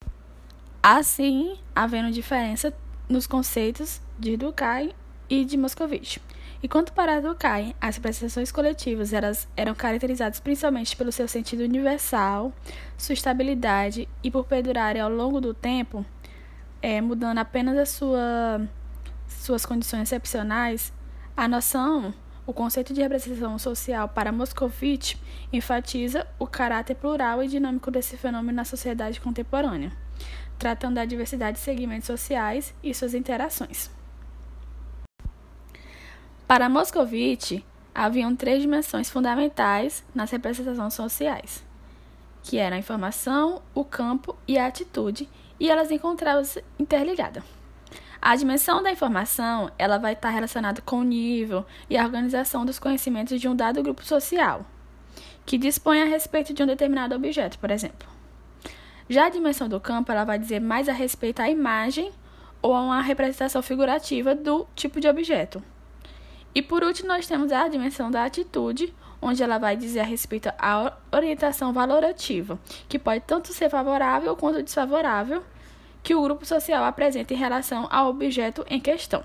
Assim 0.87 1.57
havendo 1.75 2.11
diferença 2.11 2.71
nos 3.09 3.25
conceitos 3.25 3.99
de 4.19 4.37
Durkheim 4.37 4.93
e 5.27 5.43
de 5.43 5.57
Moscovitch. 5.57 6.19
Enquanto 6.61 6.93
para 6.93 7.19
Durkheim, 7.19 7.73
as 7.81 7.97
prestações 7.97 8.51
coletivas 8.51 9.11
elas 9.11 9.47
eram 9.57 9.73
caracterizadas 9.73 10.39
principalmente 10.39 10.95
pelo 10.95 11.11
seu 11.11 11.27
sentido 11.27 11.63
universal, 11.63 12.53
sua 12.95 13.13
estabilidade 13.13 14.07
e 14.21 14.29
por 14.29 14.45
perdurarem 14.45 15.01
ao 15.01 15.09
longo 15.09 15.41
do 15.41 15.55
tempo, 15.55 16.05
é, 16.83 17.01
mudando 17.01 17.39
apenas 17.39 17.75
as 17.79 17.89
sua, 17.89 18.69
suas 19.27 19.65
condições 19.65 20.03
excepcionais, 20.03 20.93
a 21.35 21.47
noção, 21.47 22.13
o 22.45 22.53
conceito 22.53 22.93
de 22.93 23.01
representação 23.01 23.57
social 23.57 24.07
para 24.07 24.31
Moscovitch 24.31 25.15
enfatiza 25.51 26.27
o 26.37 26.45
caráter 26.45 26.93
plural 26.93 27.41
e 27.41 27.47
dinâmico 27.47 27.89
desse 27.89 28.15
fenômeno 28.17 28.57
na 28.57 28.65
sociedade 28.65 29.19
contemporânea, 29.19 29.91
tratando 30.57 30.95
da 30.95 31.05
diversidade 31.05 31.57
de 31.57 31.63
segmentos 31.63 32.07
sociais 32.07 32.73
e 32.83 32.93
suas 32.93 33.13
interações. 33.13 33.89
Para 36.47 36.69
Moscovitch, 36.69 37.63
haviam 37.93 38.35
três 38.35 38.61
dimensões 38.61 39.09
fundamentais 39.09 40.03
nas 40.13 40.29
representações 40.29 40.93
sociais, 40.93 41.63
que 42.43 42.57
eram 42.57 42.75
a 42.75 42.79
informação, 42.79 43.61
o 43.73 43.83
campo 43.83 44.35
e 44.47 44.57
a 44.57 44.67
atitude, 44.67 45.27
e 45.59 45.69
elas 45.69 45.89
encontravam-se 45.89 46.63
interligadas. 46.77 47.43
A 48.21 48.35
dimensão 48.35 48.81
da 48.81 48.91
informação, 48.91 49.71
ela 49.77 49.97
vai 49.97 50.13
estar 50.13 50.29
relacionada 50.29 50.81
com 50.81 50.97
o 50.97 51.03
nível 51.03 51.65
e 51.89 51.97
a 51.97 52.03
organização 52.03 52.65
dos 52.65 52.79
conhecimentos 52.79 53.39
de 53.39 53.47
um 53.47 53.55
dado 53.55 53.83
grupo 53.83 54.03
social, 54.03 54.65
que 55.45 55.57
dispõe 55.57 56.01
a 56.01 56.05
respeito 56.05 56.53
de 56.53 56.63
um 56.63 56.65
determinado 56.67 57.15
objeto, 57.15 57.59
por 57.59 57.71
exemplo. 57.71 58.14
Já 59.07 59.27
a 59.27 59.29
dimensão 59.29 59.69
do 59.69 59.79
campo, 59.79 60.11
ela 60.11 60.23
vai 60.23 60.39
dizer 60.39 60.59
mais 60.59 60.89
a 60.89 60.93
respeito 60.93 61.39
à 61.39 61.49
imagem 61.49 62.11
ou 62.61 62.73
a 62.73 62.81
uma 62.81 63.01
representação 63.01 63.61
figurativa 63.61 64.33
do 64.33 64.67
tipo 64.75 64.99
de 64.99 65.07
objeto. 65.07 65.61
E 66.53 66.61
por 66.61 66.83
último, 66.83 67.09
nós 67.09 67.27
temos 67.27 67.51
a 67.51 67.67
dimensão 67.67 68.09
da 68.09 68.23
atitude, 68.23 68.93
onde 69.21 69.43
ela 69.43 69.57
vai 69.57 69.75
dizer 69.75 69.99
a 69.99 70.03
respeito 70.03 70.49
à 70.57 70.93
orientação 71.11 71.71
valorativa, 71.71 72.57
que 72.89 72.97
pode 72.97 73.23
tanto 73.27 73.53
ser 73.53 73.69
favorável 73.69 74.35
quanto 74.35 74.63
desfavorável, 74.63 75.43
que 76.01 76.15
o 76.15 76.21
grupo 76.21 76.45
social 76.45 76.83
apresenta 76.83 77.33
em 77.33 77.37
relação 77.37 77.87
ao 77.91 78.09
objeto 78.09 78.65
em 78.69 78.79
questão. 78.79 79.23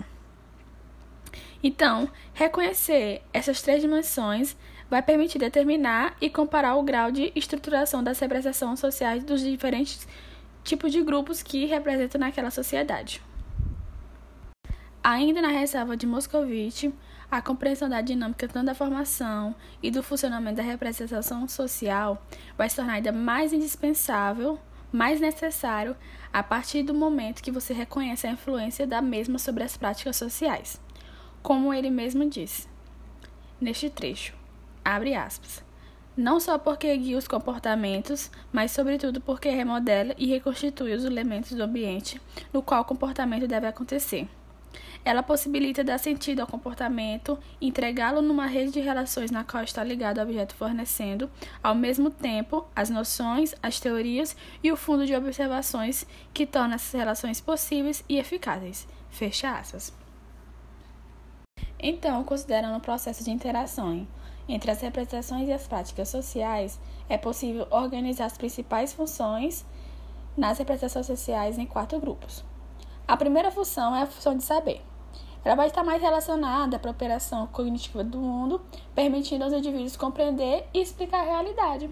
Então, 1.63 2.09
reconhecer 2.33 3.23
essas 3.33 3.61
três 3.61 3.83
dimensões 3.83 4.57
vai 4.91 5.01
permitir 5.01 5.39
determinar 5.39 6.17
e 6.21 6.29
comparar 6.29 6.75
o 6.75 6.83
grau 6.83 7.13
de 7.13 7.33
estruturação 7.37 8.03
das 8.03 8.19
representações 8.19 8.81
sociais 8.81 9.23
dos 9.23 9.41
diferentes 9.41 10.07
tipos 10.65 10.91
de 10.93 11.01
grupos 11.03 11.43
que 11.43 11.65
representam 11.65 12.21
naquela 12.21 12.51
sociedade. 12.51 13.23
Ainda 15.03 15.41
na 15.41 15.49
ressalva 15.49 15.97
de 15.97 16.07
Moscovitch, 16.07 16.91
a 17.31 17.41
compreensão 17.41 17.89
da 17.89 18.01
dinâmica 18.01 18.49
tanto 18.49 18.67
da 18.67 18.75
formação 18.75 19.55
e 19.83 19.91
do 19.91 20.03
funcionamento 20.03 20.57
da 20.57 20.63
representação 20.63 21.49
social 21.49 22.21
vai 22.59 22.69
se 22.69 22.77
tornar 22.77 22.95
ainda 22.95 23.13
mais 23.13 23.53
indispensável, 23.53 24.59
mais 24.93 25.21
necessário, 25.21 25.97
a 26.33 26.43
partir 26.43 26.83
do 26.83 26.93
momento 26.93 27.43
que 27.43 27.53
você 27.53 27.73
reconhece 27.73 28.27
a 28.27 28.33
influência 28.33 28.87
da 28.87 29.01
mesma 29.01 29.39
sobre 29.39 29.63
as 29.63 29.77
práticas 29.77 30.17
sociais. 30.17 30.81
Como 31.43 31.73
ele 31.73 31.89
mesmo 31.89 32.29
disse 32.29 32.69
neste 33.61 33.89
trecho, 33.89 34.40
abre 34.95 35.15
aspas. 35.15 35.63
Não 36.17 36.41
só 36.41 36.59
porque 36.59 36.95
guia 36.97 37.17
os 37.17 37.29
comportamentos, 37.29 38.31
mas 38.53 38.73
sobretudo 38.73 39.21
porque 39.21 39.49
remodela 39.49 40.15
e 40.19 40.27
reconstitui 40.27 40.93
os 40.93 41.05
elementos 41.05 41.53
do 41.53 41.63
ambiente 41.63 42.21
no 42.53 42.63
qual 42.63 42.83
o 42.83 42.85
comportamento 42.85 43.47
deve 43.47 43.67
acontecer 43.67 44.29
ela 45.05 45.23
possibilita 45.23 45.83
dar 45.83 45.99
sentido 45.99 46.41
ao 46.41 46.47
comportamento, 46.47 47.39
entregá-lo 47.61 48.21
numa 48.21 48.47
rede 48.47 48.73
de 48.73 48.81
relações 48.81 49.31
na 49.31 49.45
qual 49.45 49.65
está 49.65 49.83
ligado 49.83 50.19
ao 50.19 50.27
objeto 50.27 50.55
fornecendo, 50.55 51.31
ao 51.63 51.75
mesmo 51.75 52.11
tempo, 52.11 52.67
as 52.77 52.91
noções, 52.91 53.55
as 53.63 53.81
teorias 53.81 54.37
e 54.63 54.71
o 54.71 54.77
fundo 54.77 55.07
de 55.07 55.15
observações 55.15 56.07
que 56.35 56.47
tornam 56.47 56.75
essas 56.75 56.93
relações 56.93 57.41
possíveis 57.41 58.05
e 58.09 58.19
eficazes. 58.19 58.87
Fecha 59.11 59.51
aspas. 59.51 59.93
Então, 61.79 62.23
considerando 62.23 62.77
o 62.77 62.81
processo 62.81 63.25
de 63.25 63.31
interação 63.31 64.07
entre 64.49 64.71
as 64.71 64.81
representações 64.81 65.49
e 65.49 65.53
as 65.53 65.67
práticas 65.67 66.09
sociais, 66.09 66.81
é 67.09 67.17
possível 67.17 67.67
organizar 67.71 68.27
as 68.27 68.37
principais 68.37 68.93
funções 68.93 69.65
nas 70.37 70.59
representações 70.59 71.07
sociais 71.07 71.59
em 71.59 71.67
quatro 71.67 71.99
grupos. 72.01 72.45
A 73.07 73.17
primeira 73.17 73.51
função 73.51 73.95
é 73.95 74.03
a 74.03 74.07
função 74.07 74.37
de 74.37 74.45
saber. 74.45 74.83
Ela 75.45 75.55
vai 75.55 75.67
estar 75.67 75.83
mais 75.83 76.03
relacionada 76.03 76.81
à 76.83 76.91
operação 76.91 77.47
cognitiva 77.47 78.05
do 78.05 78.19
mundo, 78.19 78.61
permitindo 78.95 79.45
aos 79.45 79.53
indivíduos 79.53 79.97
compreender 79.97 80.69
e 80.73 80.81
explicar 80.81 81.21
a 81.21 81.31
realidade. 81.31 81.91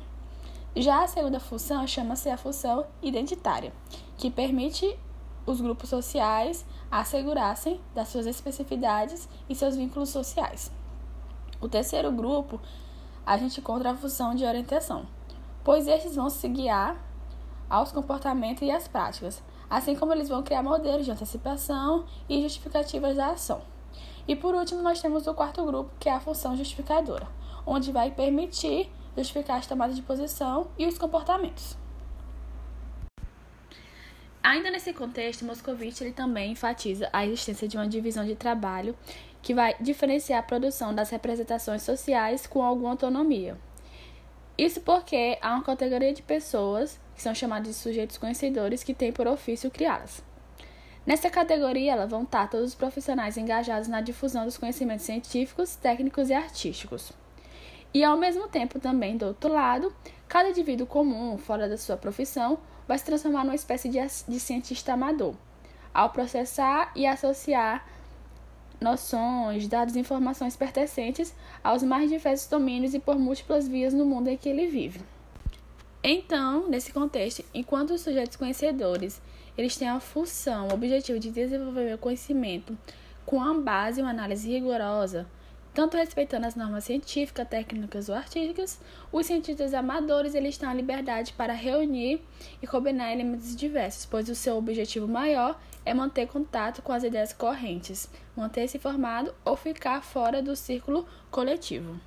Já 0.76 1.02
a 1.02 1.08
segunda 1.08 1.40
função 1.40 1.86
chama-se 1.86 2.28
a 2.28 2.36
função 2.36 2.86
identitária, 3.02 3.72
que 4.16 4.30
permite 4.30 4.98
os 5.46 5.60
grupos 5.60 5.88
sociais 5.88 6.64
assegurassem 6.90 7.80
das 7.94 8.08
suas 8.08 8.26
especificidades 8.26 9.28
e 9.48 9.54
seus 9.54 9.76
vínculos 9.76 10.10
sociais. 10.10 10.70
O 11.60 11.68
terceiro 11.68 12.12
grupo, 12.12 12.60
a 13.26 13.36
gente 13.36 13.60
encontra 13.60 13.90
a 13.90 13.96
função 13.96 14.34
de 14.34 14.44
orientação, 14.44 15.06
pois 15.64 15.86
estes 15.86 16.14
vão 16.14 16.30
se 16.30 16.48
guiar 16.48 16.96
aos 17.68 17.92
comportamentos 17.92 18.62
e 18.62 18.70
às 18.70 18.88
práticas, 18.88 19.42
assim 19.68 19.94
como 19.94 20.12
eles 20.12 20.28
vão 20.28 20.42
criar 20.42 20.62
modelos 20.62 21.04
de 21.04 21.10
antecipação 21.10 22.06
e 22.28 22.42
justificativas 22.42 23.16
da 23.16 23.30
ação. 23.30 23.60
E 24.26 24.36
por 24.36 24.54
último, 24.54 24.82
nós 24.82 25.00
temos 25.00 25.26
o 25.26 25.34
quarto 25.34 25.64
grupo, 25.64 25.90
que 25.98 26.08
é 26.08 26.12
a 26.12 26.20
função 26.20 26.56
justificadora, 26.56 27.26
onde 27.66 27.90
vai 27.90 28.10
permitir 28.10 28.90
justificar 29.16 29.58
as 29.58 29.66
tomadas 29.66 29.96
de 29.96 30.02
posição 30.02 30.68
e 30.78 30.86
os 30.86 30.96
comportamentos. 30.96 31.76
Ainda 34.42 34.70
nesse 34.70 34.94
contexto, 34.94 35.44
Moscovitch 35.44 36.00
ele 36.00 36.12
também 36.12 36.52
enfatiza 36.52 37.10
a 37.12 37.26
existência 37.26 37.68
de 37.68 37.76
uma 37.76 37.86
divisão 37.86 38.24
de 38.24 38.34
trabalho 38.34 38.96
que 39.42 39.54
vai 39.54 39.74
diferenciar 39.80 40.40
a 40.40 40.42
produção 40.42 40.94
das 40.94 41.10
representações 41.10 41.82
sociais 41.82 42.46
com 42.46 42.62
alguma 42.62 42.90
autonomia. 42.90 43.56
Isso 44.56 44.80
porque 44.80 45.38
há 45.40 45.54
uma 45.54 45.62
categoria 45.62 46.12
de 46.12 46.22
pessoas 46.22 46.98
que 47.14 47.22
são 47.22 47.34
chamados 47.34 47.68
de 47.68 47.74
sujeitos 47.74 48.18
conhecedores, 48.18 48.82
que 48.82 48.94
têm 48.94 49.12
por 49.12 49.26
ofício 49.26 49.70
criá-las. 49.70 50.22
Nessa 51.06 51.30
categoria, 51.30 51.92
ela 51.92 52.06
vão 52.06 52.22
estar 52.22 52.50
todos 52.50 52.68
os 52.68 52.74
profissionais 52.74 53.36
engajados 53.36 53.88
na 53.88 54.00
difusão 54.00 54.44
dos 54.44 54.58
conhecimentos 54.58 55.06
científicos, 55.06 55.74
técnicos 55.74 56.28
e 56.28 56.34
artísticos. 56.34 57.12
E 57.94 58.04
ao 58.04 58.16
mesmo 58.16 58.46
tempo, 58.48 58.78
também 58.78 59.16
do 59.16 59.26
outro 59.26 59.52
lado, 59.52 59.94
cada 60.28 60.50
indivíduo 60.50 60.86
comum, 60.86 61.38
fora 61.38 61.68
da 61.68 61.78
sua 61.78 61.96
profissão, 61.96 62.58
vai 62.86 62.98
se 62.98 63.04
transformar 63.04 63.44
numa 63.44 63.54
espécie 63.54 63.88
de, 63.88 63.98
de 64.28 64.38
cientista 64.38 64.92
amador, 64.92 65.34
ao 65.94 66.10
processar 66.10 66.92
e 66.94 67.06
associar 67.06 67.86
noções, 68.80 69.66
dados 69.66 69.96
e 69.96 70.00
informações 70.00 70.56
pertencentes 70.56 71.34
aos 71.62 71.82
mais 71.82 72.10
diversos 72.10 72.48
domínios 72.48 72.94
e 72.94 72.98
por 72.98 73.18
múltiplas 73.18 73.66
vias 73.66 73.92
no 73.92 74.04
mundo 74.04 74.28
em 74.28 74.36
que 74.36 74.48
ele 74.48 74.66
vive. 74.66 75.00
Então, 76.02 76.68
nesse 76.68 76.92
contexto, 76.92 77.44
enquanto 77.52 77.90
os 77.92 78.00
sujeitos 78.00 78.36
conhecedores 78.36 79.20
eles 79.56 79.76
têm 79.76 79.88
a 79.88 79.98
função, 79.98 80.68
o 80.68 80.74
objetivo 80.74 81.18
de 81.18 81.30
desenvolver 81.30 81.92
o 81.92 81.98
conhecimento 81.98 82.78
com 83.26 83.42
a 83.42 83.52
base 83.52 84.00
e 84.00 84.02
uma 84.02 84.10
análise 84.10 84.48
rigorosa, 84.48 85.26
tanto 85.74 85.96
respeitando 85.96 86.46
as 86.46 86.54
normas 86.54 86.84
científicas, 86.84 87.46
técnicas 87.48 88.08
ou 88.08 88.14
artísticas, 88.14 88.80
os 89.12 89.26
cientistas 89.26 89.74
amadores 89.74 90.34
eles 90.34 90.56
têm 90.56 90.68
a 90.68 90.74
liberdade 90.74 91.32
para 91.32 91.52
reunir 91.52 92.20
e 92.62 92.66
combinar 92.66 93.12
elementos 93.12 93.54
diversos, 93.54 94.06
pois 94.06 94.28
o 94.28 94.34
seu 94.34 94.56
objetivo 94.56 95.06
maior 95.06 95.60
é 95.88 95.94
manter 95.94 96.28
contato 96.28 96.82
com 96.82 96.92
as 96.92 97.02
ideias 97.02 97.32
correntes, 97.32 98.10
manter-se 98.36 98.76
informado 98.76 99.34
ou 99.42 99.56
ficar 99.56 100.02
fora 100.02 100.42
do 100.42 100.54
círculo 100.54 101.08
coletivo. 101.30 101.98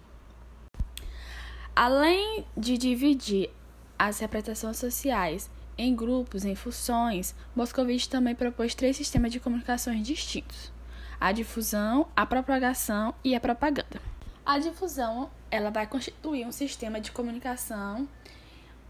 Além 1.75 2.45
de 2.55 2.77
dividir 2.77 3.49
as 3.97 4.19
representações 4.19 4.77
sociais 4.77 5.49
em 5.75 5.95
grupos, 5.95 6.45
em 6.45 6.53
funções, 6.53 7.33
Moscovitch 7.55 8.05
também 8.05 8.35
propôs 8.35 8.75
três 8.75 8.95
sistemas 8.95 9.31
de 9.31 9.39
comunicações 9.39 10.05
distintos: 10.05 10.71
a 11.19 11.31
difusão, 11.31 12.07
a 12.15 12.23
propagação 12.23 13.15
e 13.23 13.33
a 13.33 13.39
propaganda. 13.39 13.99
A 14.45 14.59
difusão, 14.59 15.31
ela 15.49 15.71
vai 15.71 15.87
constituir 15.87 16.45
um 16.45 16.51
sistema 16.51 17.01
de 17.01 17.11
comunicação 17.11 18.07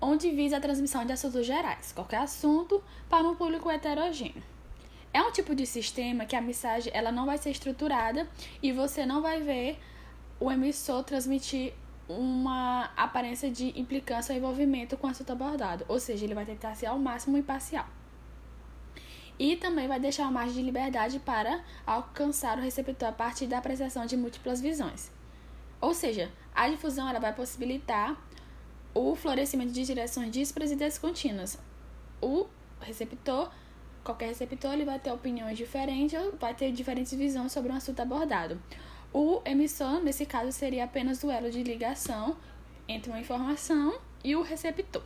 onde 0.02 0.32
visa 0.32 0.58
a 0.58 0.62
transmissão 0.62 1.06
de 1.06 1.14
assuntos 1.14 1.46
gerais, 1.46 1.94
qualquer 1.94 2.18
assunto, 2.18 2.84
para 3.08 3.26
um 3.26 3.36
público 3.36 3.70
heterogêneo. 3.70 4.44
É 5.14 5.22
um 5.22 5.32
tipo 5.32 5.54
de 5.54 5.66
sistema 5.66 6.26
que 6.26 6.36
a 6.36 6.42
mensagem 6.42 6.92
ela 6.96 7.12
não 7.12 7.26
vai 7.26 7.38
ser 7.38 7.52
estruturada 7.52 8.28
e 8.64 8.72
você 8.72 9.06
não 9.06 9.22
vai 9.22 9.42
ver 9.42 9.78
o 10.40 10.52
emissor 10.52 11.04
transmitir 11.04 11.74
uma 12.08 12.92
aparência 12.98 13.50
de 13.52 13.78
implicância 13.80 14.34
ou 14.34 14.40
envolvimento 14.40 14.98
com 14.98 15.08
o 15.08 15.10
assunto 15.10 15.32
abordado, 15.32 15.86
ou 15.88 16.00
seja, 16.00 16.26
ele 16.26 16.34
vai 16.34 16.46
tentar 16.46 16.76
ser 16.76 16.88
ao 16.88 17.00
máximo 17.00 17.38
imparcial. 17.38 17.88
e 19.40 19.56
também 19.56 19.88
vai 19.88 20.00
deixar 20.00 20.24
uma 20.24 20.32
margem 20.32 20.58
de 20.58 20.62
liberdade 20.62 21.18
para 21.20 21.64
alcançar 21.86 22.60
o 22.60 22.62
receptor 22.62 23.10
a 23.10 23.12
partir 23.12 23.48
da 23.48 23.58
apreciação 23.58 24.06
de 24.06 24.16
múltiplas 24.16 24.62
visões. 24.62 25.12
Ou 25.80 25.96
seja, 25.96 26.32
a 26.54 26.70
difusão 26.70 27.10
ela 27.10 27.20
vai 27.20 27.34
possibilitar 27.34 28.16
o 28.94 29.16
florescimento 29.16 29.72
de 29.72 29.84
direções 29.84 30.30
díspares 30.32 30.70
e 30.70 30.76
descontínuas. 30.76 31.58
O 32.22 32.46
receptor, 32.82 33.52
qualquer 34.04 34.28
receptor, 34.28 34.74
ele 34.74 34.86
vai 34.86 35.00
ter 35.00 35.12
opiniões 35.12 35.58
diferentes, 35.58 36.20
vai 36.40 36.54
ter 36.54 36.72
diferentes 36.72 37.14
visões 37.14 37.52
sobre 37.52 37.72
um 37.72 37.76
assunto 37.76 38.00
abordado. 38.00 38.62
O 39.14 39.42
emissor, 39.46 40.02
nesse 40.02 40.26
caso, 40.26 40.52
seria 40.52 40.86
apenas 40.86 41.24
o 41.24 41.30
elo 41.30 41.52
de 41.52 41.64
ligação 41.64 42.38
entre 42.88 43.12
uma 43.12 43.20
informação 43.20 44.00
e 44.24 44.36
o 44.36 44.42
receptor. 44.42 45.04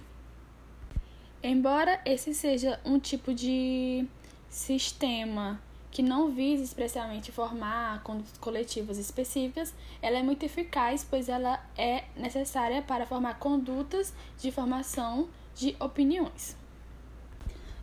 Embora 1.42 2.02
esse 2.06 2.34
seja 2.34 2.80
um 2.84 3.00
tipo 3.00 3.34
de 3.34 4.06
sistema 4.50 5.62
que 5.92 6.02
não 6.02 6.30
visa 6.30 6.64
expressamente 6.64 7.32
formar 7.32 8.04
coletivas 8.42 8.98
específicas, 8.98 9.74
ela 10.02 10.18
é 10.18 10.24
muito 10.24 10.44
eficaz, 10.44 11.06
pois 11.10 11.30
ela 11.30 11.64
é 11.78 12.04
necessária 12.18 12.82
para 12.82 13.06
formar 13.06 13.40
condutas 13.40 14.14
de 14.38 14.52
formação 14.52 15.30
de 15.56 15.76
opiniões. 15.80 16.58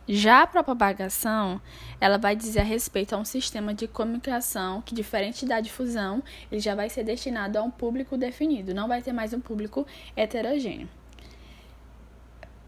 Já 0.07 0.41
a 0.41 0.47
propagação, 0.47 1.61
ela 1.99 2.17
vai 2.17 2.35
dizer 2.35 2.59
a 2.59 2.63
respeito 2.63 3.13
a 3.13 3.17
um 3.17 3.23
sistema 3.23 3.73
de 3.73 3.87
comunicação 3.87 4.81
que, 4.81 4.93
diferente 4.93 5.45
da 5.45 5.61
difusão, 5.61 6.21
ele 6.51 6.59
já 6.59 6.75
vai 6.75 6.89
ser 6.89 7.05
destinado 7.05 7.57
a 7.57 7.63
um 7.63 7.71
público 7.71 8.17
definido, 8.17 8.73
não 8.73 8.87
vai 8.87 9.01
ter 9.01 9.13
mais 9.13 9.33
um 9.33 9.39
público 9.39 9.87
heterogêneo. 10.15 10.89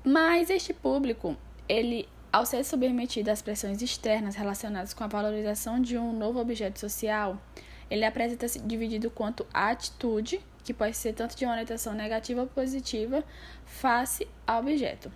Mas 0.02 0.50
este 0.50 0.74
público, 0.74 1.36
ele 1.68 2.08
ao 2.32 2.46
ser 2.46 2.64
submetido 2.64 3.32
às 3.32 3.42
pressões 3.42 3.82
externas 3.82 4.36
relacionadas 4.36 4.94
com 4.94 5.04
a 5.04 5.08
valorização 5.08 5.80
de 5.82 5.98
um 5.98 6.12
novo 6.12 6.40
objeto 6.40 6.80
social, 6.80 7.42
ele 7.90 8.06
apresenta-se 8.06 8.60
dividido 8.60 9.10
quanto 9.10 9.46
à 9.54 9.70
atitude, 9.70 10.42
que 10.64 10.74
pode 10.74 10.98
ser 10.98 11.14
tanto 11.14 11.36
de 11.36 11.46
uma 11.46 11.54
orientação 11.54 11.94
negativa 11.94 12.42
ou 12.42 12.48
positiva, 12.48 13.24
face 13.66 14.28
ao 14.46 14.60
objeto. 14.60 15.12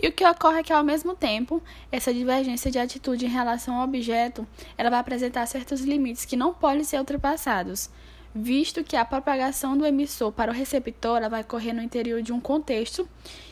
E 0.00 0.08
o 0.08 0.12
que 0.12 0.26
ocorre 0.26 0.60
é 0.60 0.62
que, 0.62 0.72
ao 0.72 0.84
mesmo 0.84 1.14
tempo, 1.14 1.62
essa 1.90 2.12
divergência 2.12 2.70
de 2.70 2.78
atitude 2.78 3.24
em 3.24 3.30
relação 3.30 3.76
ao 3.76 3.84
objeto, 3.84 4.46
ela 4.76 4.90
vai 4.90 4.98
apresentar 4.98 5.46
certos 5.46 5.80
limites 5.80 6.24
que 6.24 6.36
não 6.36 6.52
podem 6.52 6.84
ser 6.84 6.98
ultrapassados, 6.98 7.88
visto 8.34 8.84
que 8.84 8.94
a 8.94 9.04
propagação 9.04 9.76
do 9.76 9.86
emissor 9.86 10.30
para 10.30 10.50
o 10.50 10.54
receptor 10.54 11.16
ela 11.16 11.30
vai 11.30 11.40
ocorrer 11.40 11.74
no 11.74 11.82
interior 11.82 12.20
de 12.20 12.32
um 12.32 12.40
contexto 12.40 13.08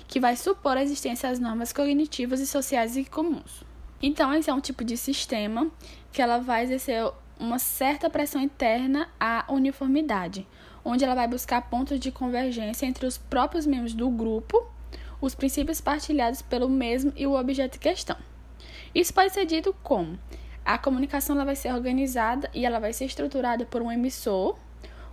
que 0.07 0.21
vai 0.21 0.37
supor 0.37 0.77
a 0.77 0.83
existência 0.83 1.31
das 1.31 1.39
normas 1.39 1.73
cognitivas 1.73 2.41
e 2.41 2.47
sociais 2.47 2.95
e 2.95 3.05
comuns. 3.05 3.65
Então, 4.03 4.35
esse 4.35 4.51
é 4.51 4.55
um 4.55 4.61
tipo 4.61 4.85
de 4.85 4.99
sistema 4.99 5.71
que 6.13 6.21
ela 6.21 6.39
vai 6.39 6.65
exercer 6.65 7.11
uma 7.41 7.59
certa 7.59 8.11
pressão 8.11 8.43
interna 8.43 9.09
à 9.19 9.47
uniformidade, 9.49 10.47
onde 10.85 11.05
ela 11.05 11.15
vai 11.15 11.27
buscar 11.27 11.63
pontos 11.63 11.99
de 11.99 12.13
convergência 12.13 12.85
entre 12.85 13.07
os 13.07 13.17
próprios 13.17 13.65
membros 13.67 13.95
do 13.95 14.11
grupo, 14.11 14.74
os 15.25 15.35
princípios 15.35 15.81
partilhados 15.81 16.43
pelo 16.43 16.69
mesmo 16.69 17.13
e 17.17 17.27
o 17.27 17.39
objeto 17.39 17.77
em 17.77 17.81
questão. 17.81 18.17
Isso 18.95 19.13
pode 19.13 19.33
ser 19.33 19.45
dito 19.45 19.75
como 19.83 20.19
a 20.65 20.79
comunicação 20.79 21.37
ela 21.37 21.45
vai 21.45 21.57
ser 21.57 21.73
organizada 21.73 22.49
e 22.55 22.65
ela 22.65 22.79
vai 22.79 22.93
ser 22.93 23.05
estruturada 23.05 23.67
por 23.67 23.83
um 23.83 23.93
emissor 23.93 24.57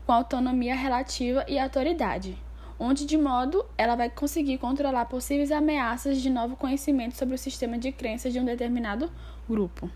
com 0.06 0.13
autonomia 0.13 0.76
relativa 0.76 1.45
e 1.47 1.60
autoridade, 1.60 2.38
onde 2.80 3.06
de 3.06 3.17
modo 3.17 3.65
ela 3.78 3.95
vai 3.95 4.10
conseguir 4.10 4.58
controlar 4.58 5.06
possíveis 5.06 5.52
ameaças 5.52 6.21
de 6.21 6.30
novo 6.30 6.56
conhecimento 6.56 7.17
sobre 7.17 7.36
o 7.36 7.38
sistema 7.38 7.78
de 7.78 7.91
crenças 7.91 8.32
de 8.32 8.39
um 8.39 8.45
determinado 8.45 9.12
grupo. 9.47 9.89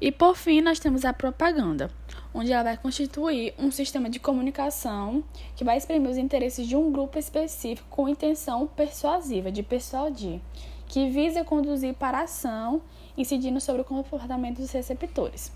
E 0.00 0.12
por 0.12 0.36
fim, 0.36 0.60
nós 0.60 0.78
temos 0.78 1.04
a 1.04 1.12
propaganda, 1.12 1.90
onde 2.36 2.52
ela 2.52 2.62
vai 2.62 2.76
constituir 2.76 3.54
um 3.58 3.70
sistema 3.70 4.10
de 4.10 4.20
comunicação 4.20 5.24
que 5.56 5.64
vai 5.64 5.78
exprimir 5.78 6.10
os 6.10 6.18
interesses 6.18 6.68
de 6.68 6.76
um 6.76 6.92
grupo 6.92 7.18
específico 7.18 7.88
com 7.88 8.06
intenção 8.06 8.66
persuasiva, 8.66 9.50
de 9.50 9.62
persuadir, 9.62 10.38
que 10.86 11.08
visa 11.08 11.42
conduzir 11.42 11.94
para 11.94 12.18
a 12.18 12.22
ação, 12.24 12.82
incidindo 13.16 13.58
sobre 13.58 13.80
o 13.80 13.84
comportamento 13.86 14.58
dos 14.58 14.70
receptores. 14.70 15.50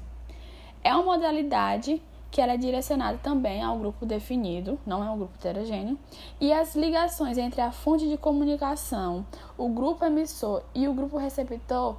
É 0.83 0.95
uma 0.95 1.05
modalidade 1.05 2.01
que 2.31 2.40
ela 2.40 2.55
é 2.55 2.57
direcionada 2.57 3.19
também 3.19 3.62
ao 3.62 3.79
grupo 3.79 4.07
definido, 4.07 4.81
não 4.87 5.05
é 5.05 5.11
um 5.11 5.19
grupo 5.19 5.35
heterogêneo, 5.35 5.99
e 6.40 6.51
as 6.51 6.75
ligações 6.75 7.37
entre 7.37 7.61
a 7.61 7.73
fonte 7.73 8.09
de 8.09 8.16
comunicação, 8.16 9.27
o 9.59 9.69
grupo 9.69 10.03
emissor 10.07 10.62
e 10.75 10.88
o 10.88 10.95
grupo 10.95 11.19
receptor, 11.19 11.97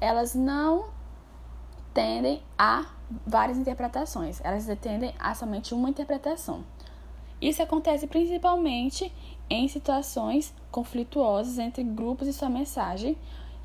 elas 0.00 0.34
não 0.34 0.86
tendem 1.94 2.42
a 2.58 2.86
várias 3.24 3.56
interpretações, 3.56 4.40
elas 4.42 4.66
tendem 4.80 5.14
a 5.18 5.34
somente 5.34 5.72
uma 5.72 5.88
interpretação. 5.88 6.64
Isso 7.40 7.62
acontece 7.62 8.06
principalmente 8.06 9.12
em 9.48 9.68
situações 9.68 10.52
conflituosas 10.70 11.58
entre 11.58 11.84
grupos 11.84 12.26
e 12.26 12.32
sua 12.32 12.48
mensagem, 12.48 13.16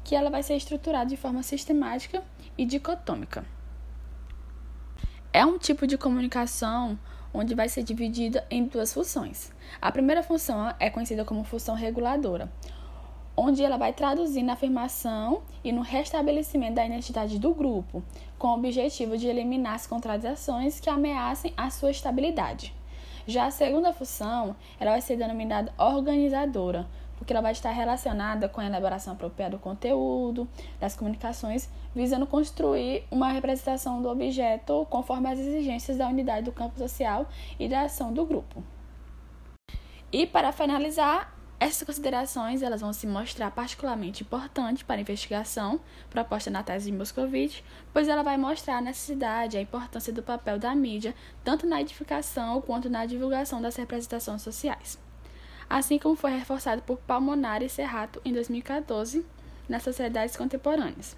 que 0.04 0.16
ela 0.16 0.30
vai 0.30 0.44
ser 0.44 0.56
estruturada 0.56 1.10
de 1.10 1.18
forma 1.18 1.42
sistemática 1.42 2.24
e 2.58 2.66
dicotômica. 2.66 3.46
É 5.32 5.46
um 5.46 5.58
tipo 5.58 5.88
de 5.88 5.98
comunicação 5.98 6.98
onde 7.34 7.54
vai 7.54 7.70
ser 7.70 7.84
dividida 7.84 8.46
em 8.50 8.66
duas 8.66 8.94
funções. 8.94 9.52
A 9.82 9.92
primeira 9.92 10.24
função 10.24 10.74
é 10.80 10.90
conhecida 10.90 11.24
como 11.24 11.44
função 11.44 11.76
reguladora, 11.76 12.52
onde 13.40 13.64
ela 13.64 13.78
vai 13.78 13.94
traduzir 13.94 14.44
na 14.44 14.54
afirmação 14.54 15.44
e 15.64 15.72
no 15.72 15.82
restabelecimento 15.82 16.76
da 16.76 16.86
identidade 16.86 17.40
do 17.40 17.54
grupo, 17.54 18.04
com 18.38 18.50
o 18.50 18.56
objetivo 18.56 19.18
de 19.18 19.28
eliminar 19.28 19.76
as 19.76 19.88
contradições 19.88 20.82
que 20.82 20.90
ameacem 20.90 21.54
a 21.56 21.70
sua 21.70 21.90
estabilidade. 21.90 22.76
Já 23.26 23.46
a 23.46 23.52
segunda 23.52 23.94
função, 23.94 24.58
ela 24.78 24.92
vai 24.92 25.00
ser 25.00 25.16
denominada 25.16 25.72
organizadora, 25.78 26.86
porque 27.16 27.32
ela 27.32 27.42
vai 27.42 27.54
estar 27.54 27.72
relacionada 27.72 28.50
com 28.50 28.60
a 28.60 28.66
elaboração 28.66 29.14
apropriada 29.14 29.56
do 29.56 29.62
conteúdo, 29.62 30.46
das 30.78 30.98
comunicações, 30.98 31.70
visando 31.96 32.28
construir 32.28 33.06
uma 33.10 33.32
representação 33.32 34.02
do 34.02 34.10
objeto 34.10 34.86
conforme 34.90 35.30
as 35.30 35.40
exigências 35.40 35.98
da 35.98 36.10
unidade 36.10 36.44
do 36.44 36.52
campo 36.52 36.78
social 36.78 37.26
e 37.58 37.70
da 37.70 37.84
ação 37.84 38.12
do 38.12 38.26
grupo. 38.26 38.62
E 40.12 40.26
para 40.26 40.52
finalizar, 40.52 41.39
essas 41.60 41.86
considerações 41.86 42.62
elas 42.62 42.80
vão 42.80 42.94
se 42.94 43.06
mostrar 43.06 43.52
particularmente 43.52 44.24
importantes 44.24 44.82
para 44.82 44.96
a 44.96 45.02
investigação 45.02 45.80
proposta 46.10 46.50
na 46.50 46.64
tese 46.64 46.90
de 46.90 46.98
Moscovitch, 46.98 47.62
pois 47.92 48.08
ela 48.08 48.24
vai 48.24 48.38
mostrar 48.38 48.78
a 48.78 48.82
necessidade 48.82 49.58
e 49.58 49.60
a 49.60 49.62
importância 49.62 50.14
do 50.14 50.24
papel 50.24 50.58
da 50.58 50.74
mídia, 50.74 51.14
tanto 51.44 51.68
na 51.68 51.82
edificação 51.82 52.62
quanto 52.62 52.90
na 52.90 53.06
divulgação 53.06 53.62
das 53.62 53.76
representações 53.76 54.42
sociais. 54.42 54.98
Assim 55.70 56.00
como 56.00 56.16
foi 56.16 56.32
reforçado 56.32 56.82
por 56.82 56.98
Palmonari 57.00 57.66
e 57.66 57.70
Serrato 57.70 58.22
em 58.24 58.32
2014 58.32 59.26
nas 59.68 59.84
sociedades 59.84 60.38
contemporâneas, 60.38 61.16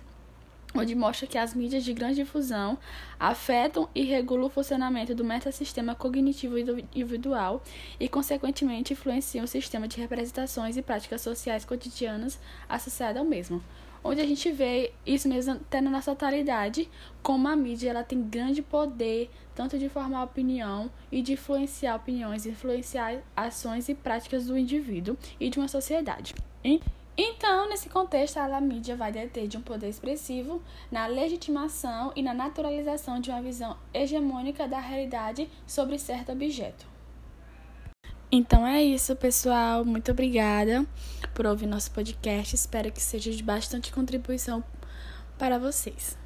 onde 0.74 0.96
mostra 0.96 1.28
que 1.28 1.38
as 1.38 1.54
mídias 1.54 1.84
de 1.84 1.94
grande 1.94 2.16
difusão 2.16 2.78
afetam 3.20 3.90
e 3.94 4.04
regulam 4.04 4.46
o 4.46 4.50
funcionamento 4.50 5.14
do 5.14 5.24
metasistema 5.24 5.96
cognitivo 5.96 6.58
individual 6.58 7.62
e, 8.00 8.08
consequentemente, 8.08 8.94
influenciam 8.94 9.46
o 9.46 9.48
sistema 9.48 9.88
de 9.88 10.00
representações 10.00 10.78
e 10.78 10.82
práticas 10.82 11.22
sociais 11.22 11.66
cotidianas 11.66 12.40
associadas 12.68 13.22
ao 13.22 13.26
mesmo, 13.26 13.64
onde 14.04 14.22
a 14.22 14.26
gente 14.26 14.52
vê 14.52 14.94
isso 15.06 15.28
mesmo 15.28 15.54
até 15.54 15.82
na 15.82 15.90
nossa 15.90 16.12
atualidade, 16.12 16.90
como 17.22 17.48
a 17.48 17.56
mídia 17.56 17.90
ela 17.90 18.04
tem 18.04 18.22
grande 18.22 18.62
poder 18.62 19.30
tanto 19.54 19.78
de 19.78 19.90
formar 19.90 20.24
opinião 20.24 20.90
e 21.12 21.22
de 21.22 21.34
influenciar 21.34 21.96
opiniões, 21.96 22.46
influenciar 22.46 23.22
ações 23.36 23.90
e 23.90 23.96
práticas 23.96 24.48
do 24.48 24.58
indivíduo 24.58 25.18
e 25.40 25.50
de 25.50 25.60
uma 25.60 25.68
sociedade. 25.68 26.34
Então, 27.18 27.68
nesse 27.68 27.90
contexto, 27.90 28.38
a 28.38 28.62
mídia 28.62 28.96
vai 28.96 29.12
deter 29.12 29.48
de 29.48 29.58
um 29.58 29.62
poder 29.62 29.90
expressivo 29.90 30.62
na 30.90 31.08
legitimação 31.08 32.12
e 32.16 32.24
na 32.24 32.34
naturalização 32.34 33.20
de 33.20 33.30
uma 33.30 33.42
visão 33.42 33.78
hegemônica 33.94 34.68
da 34.68 34.80
realidade 34.80 35.50
sobre 35.68 36.00
certo 36.00 36.32
objeto. 36.32 36.92
Então 38.32 38.66
é 38.66 38.82
isso, 38.82 39.14
pessoal. 39.18 39.84
Muito 39.84 40.12
obrigada 40.12 40.86
por 41.34 41.46
ouvir 41.46 41.68
nosso 41.68 41.92
podcast. 41.92 42.56
Espero 42.56 42.90
que 42.90 43.02
seja 43.02 43.30
de 43.30 43.44
bastante 43.44 43.92
contribuição 43.92 44.64
para 45.38 45.60
vocês. 45.60 46.18